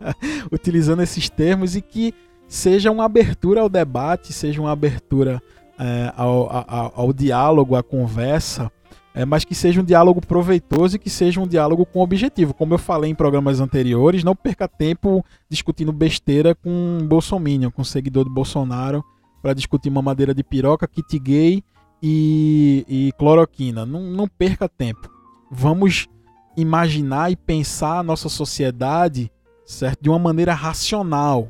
utilizando 0.52 1.02
esses 1.02 1.30
termos 1.30 1.76
e 1.76 1.80
que 1.80 2.14
seja 2.50 2.90
uma 2.90 3.04
abertura 3.04 3.60
ao 3.60 3.68
debate, 3.68 4.32
seja 4.32 4.60
uma 4.60 4.72
abertura 4.72 5.40
é, 5.78 6.12
ao, 6.16 6.50
ao, 6.50 6.92
ao, 6.96 7.12
diálogo, 7.12 7.76
à 7.76 7.82
conversa, 7.82 8.70
é, 9.14 9.24
mas 9.24 9.44
que 9.44 9.54
seja 9.54 9.80
um 9.80 9.84
diálogo 9.84 10.20
proveitoso 10.20 10.96
e 10.96 10.98
que 10.98 11.08
seja 11.08 11.40
um 11.40 11.46
diálogo 11.46 11.86
com 11.86 12.00
objetivo. 12.00 12.52
Como 12.52 12.74
eu 12.74 12.78
falei 12.78 13.08
em 13.08 13.14
programas 13.14 13.60
anteriores, 13.60 14.24
não 14.24 14.34
perca 14.34 14.66
tempo 14.66 15.24
discutindo 15.48 15.92
besteira 15.92 16.52
com 16.52 16.70
um 16.70 17.06
bolsominion, 17.06 17.70
com 17.70 17.82
um 17.82 17.84
seguidor 17.84 18.24
do 18.24 18.30
Bolsonaro, 18.30 19.04
para 19.40 19.54
discutir 19.54 19.88
mamadeira 19.88 20.34
de 20.34 20.42
piroca, 20.42 20.88
kit 20.88 21.20
gay 21.20 21.62
e, 22.02 22.84
e 22.88 23.12
cloroquina. 23.16 23.86
Não, 23.86 24.00
não 24.00 24.26
perca 24.26 24.68
tempo. 24.68 25.08
Vamos 25.48 26.08
imaginar 26.56 27.30
e 27.30 27.36
pensar 27.36 28.00
a 28.00 28.02
nossa 28.02 28.28
sociedade 28.28 29.30
certo? 29.64 30.02
de 30.02 30.10
uma 30.10 30.18
maneira 30.18 30.52
racional. 30.52 31.48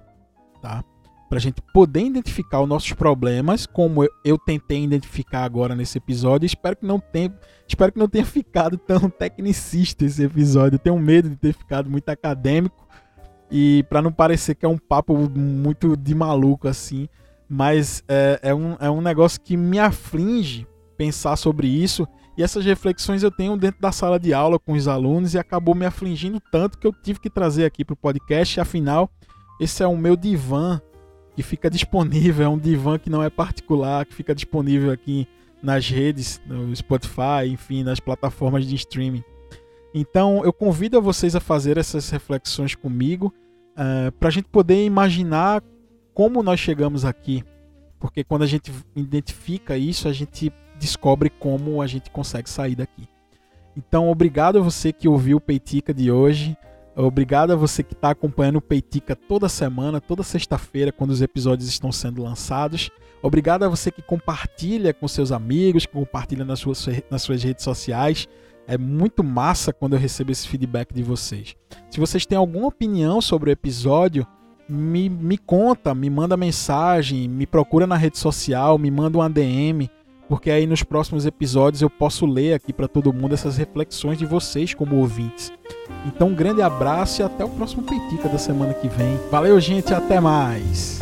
Tá? 0.60 0.84
Para 1.30 1.38
a 1.38 1.40
gente 1.40 1.62
poder 1.72 2.02
identificar 2.02 2.60
os 2.60 2.68
nossos 2.68 2.92
problemas, 2.92 3.64
como 3.64 4.04
eu, 4.04 4.10
eu, 4.22 4.36
tentei 4.36 4.84
identificar 4.84 5.44
agora 5.44 5.74
nesse 5.74 5.96
episódio. 5.96 6.44
Espero 6.44 6.76
que 6.76 6.84
não 6.84 7.00
tenha, 7.00 7.32
espero 7.66 7.92
que 7.92 7.98
não 7.98 8.08
tenha 8.08 8.26
ficado 8.26 8.76
tão 8.76 9.08
tecnicista 9.08 10.04
esse 10.04 10.22
episódio. 10.22 10.74
Eu 10.74 10.80
tenho 10.80 10.98
medo 10.98 11.30
de 11.30 11.36
ter 11.36 11.54
ficado 11.54 11.88
muito 11.88 12.08
acadêmico 12.10 12.86
e 13.50 13.82
para 13.88 14.02
não 14.02 14.12
parecer 14.12 14.54
que 14.54 14.66
é 14.66 14.68
um 14.68 14.76
papo 14.76 15.16
muito 15.16 15.96
de 15.96 16.14
maluco 16.14 16.68
assim 16.68 17.08
mas 17.52 18.04
é, 18.06 18.38
é, 18.44 18.54
um, 18.54 18.76
é 18.78 18.88
um 18.88 19.00
negócio 19.00 19.40
que 19.40 19.56
me 19.56 19.80
aflige 19.80 20.64
pensar 20.96 21.34
sobre 21.34 21.66
isso. 21.66 22.06
E 22.38 22.44
essas 22.44 22.64
reflexões 22.64 23.24
eu 23.24 23.30
tenho 23.30 23.56
dentro 23.56 23.80
da 23.80 23.90
sala 23.90 24.20
de 24.20 24.32
aula 24.32 24.56
com 24.56 24.72
os 24.74 24.86
alunos 24.86 25.34
e 25.34 25.38
acabou 25.38 25.74
me 25.74 25.84
afligindo 25.84 26.40
tanto 26.52 26.78
que 26.78 26.86
eu 26.86 26.92
tive 26.92 27.18
que 27.18 27.28
trazer 27.28 27.64
aqui 27.64 27.84
para 27.84 27.94
o 27.94 27.96
podcast. 27.96 28.60
Afinal, 28.60 29.10
esse 29.60 29.82
é 29.82 29.86
o 29.86 29.96
meu 29.96 30.14
divã 30.14 30.80
que 31.34 31.42
fica 31.42 31.70
disponível, 31.70 32.46
é 32.46 32.48
um 32.48 32.58
divã 32.58 32.98
que 32.98 33.10
não 33.10 33.22
é 33.22 33.30
particular, 33.30 34.04
que 34.04 34.14
fica 34.14 34.34
disponível 34.34 34.90
aqui 34.90 35.26
nas 35.62 35.88
redes, 35.88 36.40
no 36.46 36.74
Spotify, 36.74 37.46
enfim, 37.46 37.82
nas 37.82 38.00
plataformas 38.00 38.66
de 38.66 38.74
streaming. 38.74 39.22
Então 39.94 40.44
eu 40.44 40.52
convido 40.52 40.96
a 40.96 41.00
vocês 41.00 41.34
a 41.34 41.40
fazer 41.40 41.76
essas 41.76 42.08
reflexões 42.10 42.74
comigo, 42.74 43.32
uh, 43.76 44.08
eh, 44.08 44.10
para 44.12 44.28
a 44.28 44.32
gente 44.32 44.48
poder 44.48 44.84
imaginar 44.84 45.62
como 46.14 46.42
nós 46.42 46.60
chegamos 46.60 47.04
aqui. 47.04 47.44
Porque 47.98 48.24
quando 48.24 48.42
a 48.42 48.46
gente 48.46 48.72
identifica 48.96 49.76
isso, 49.76 50.08
a 50.08 50.12
gente 50.12 50.52
descobre 50.78 51.28
como 51.28 51.82
a 51.82 51.86
gente 51.86 52.10
consegue 52.10 52.48
sair 52.48 52.74
daqui. 52.74 53.06
Então, 53.76 54.08
obrigado 54.08 54.58
a 54.58 54.62
você 54.62 54.92
que 54.92 55.06
ouviu 55.06 55.36
o 55.36 55.40
Peitica 55.40 55.92
de 55.94 56.10
hoje. 56.10 56.56
Obrigado 56.96 57.52
a 57.52 57.56
você 57.56 57.82
que 57.82 57.94
está 57.94 58.10
acompanhando 58.10 58.56
o 58.56 58.60
Peitica 58.60 59.14
toda 59.14 59.48
semana, 59.48 60.00
toda 60.00 60.22
sexta-feira, 60.22 60.92
quando 60.92 61.10
os 61.10 61.22
episódios 61.22 61.68
estão 61.68 61.92
sendo 61.92 62.22
lançados. 62.22 62.90
Obrigado 63.22 63.64
a 63.64 63.68
você 63.68 63.90
que 63.90 64.02
compartilha 64.02 64.92
com 64.92 65.06
seus 65.06 65.30
amigos, 65.30 65.86
que 65.86 65.92
compartilha 65.92 66.44
nas 66.44 66.58
suas, 66.58 66.86
nas 67.10 67.22
suas 67.22 67.42
redes 67.42 67.64
sociais. 67.64 68.28
É 68.66 68.76
muito 68.78 69.22
massa 69.22 69.72
quando 69.72 69.94
eu 69.94 69.98
recebo 69.98 70.32
esse 70.32 70.48
feedback 70.48 70.92
de 70.92 71.02
vocês. 71.02 71.56
Se 71.90 72.00
vocês 72.00 72.24
têm 72.26 72.38
alguma 72.38 72.68
opinião 72.68 73.20
sobre 73.20 73.50
o 73.50 73.52
episódio, 73.52 74.26
me, 74.68 75.08
me 75.08 75.36
conta, 75.36 75.94
me 75.94 76.08
manda 76.08 76.36
mensagem, 76.36 77.28
me 77.28 77.46
procura 77.46 77.86
na 77.86 77.96
rede 77.96 78.18
social, 78.18 78.78
me 78.78 78.90
manda 78.90 79.18
um 79.18 79.22
ADM, 79.22 79.90
porque 80.30 80.48
aí 80.48 80.64
nos 80.64 80.84
próximos 80.84 81.26
episódios 81.26 81.82
eu 81.82 81.90
posso 81.90 82.24
ler 82.24 82.54
aqui 82.54 82.72
para 82.72 82.86
todo 82.86 83.12
mundo 83.12 83.34
essas 83.34 83.56
reflexões 83.56 84.16
de 84.16 84.24
vocês 84.24 84.72
como 84.72 84.94
ouvintes. 84.94 85.52
Então, 86.06 86.28
um 86.28 86.34
grande 86.34 86.62
abraço 86.62 87.20
e 87.20 87.24
até 87.24 87.44
o 87.44 87.48
próximo 87.48 87.82
Peitica 87.82 88.28
da 88.28 88.38
semana 88.38 88.72
que 88.72 88.88
vem. 88.88 89.18
Valeu, 89.28 89.58
gente, 89.58 89.92
até 89.92 90.20
mais. 90.20 91.00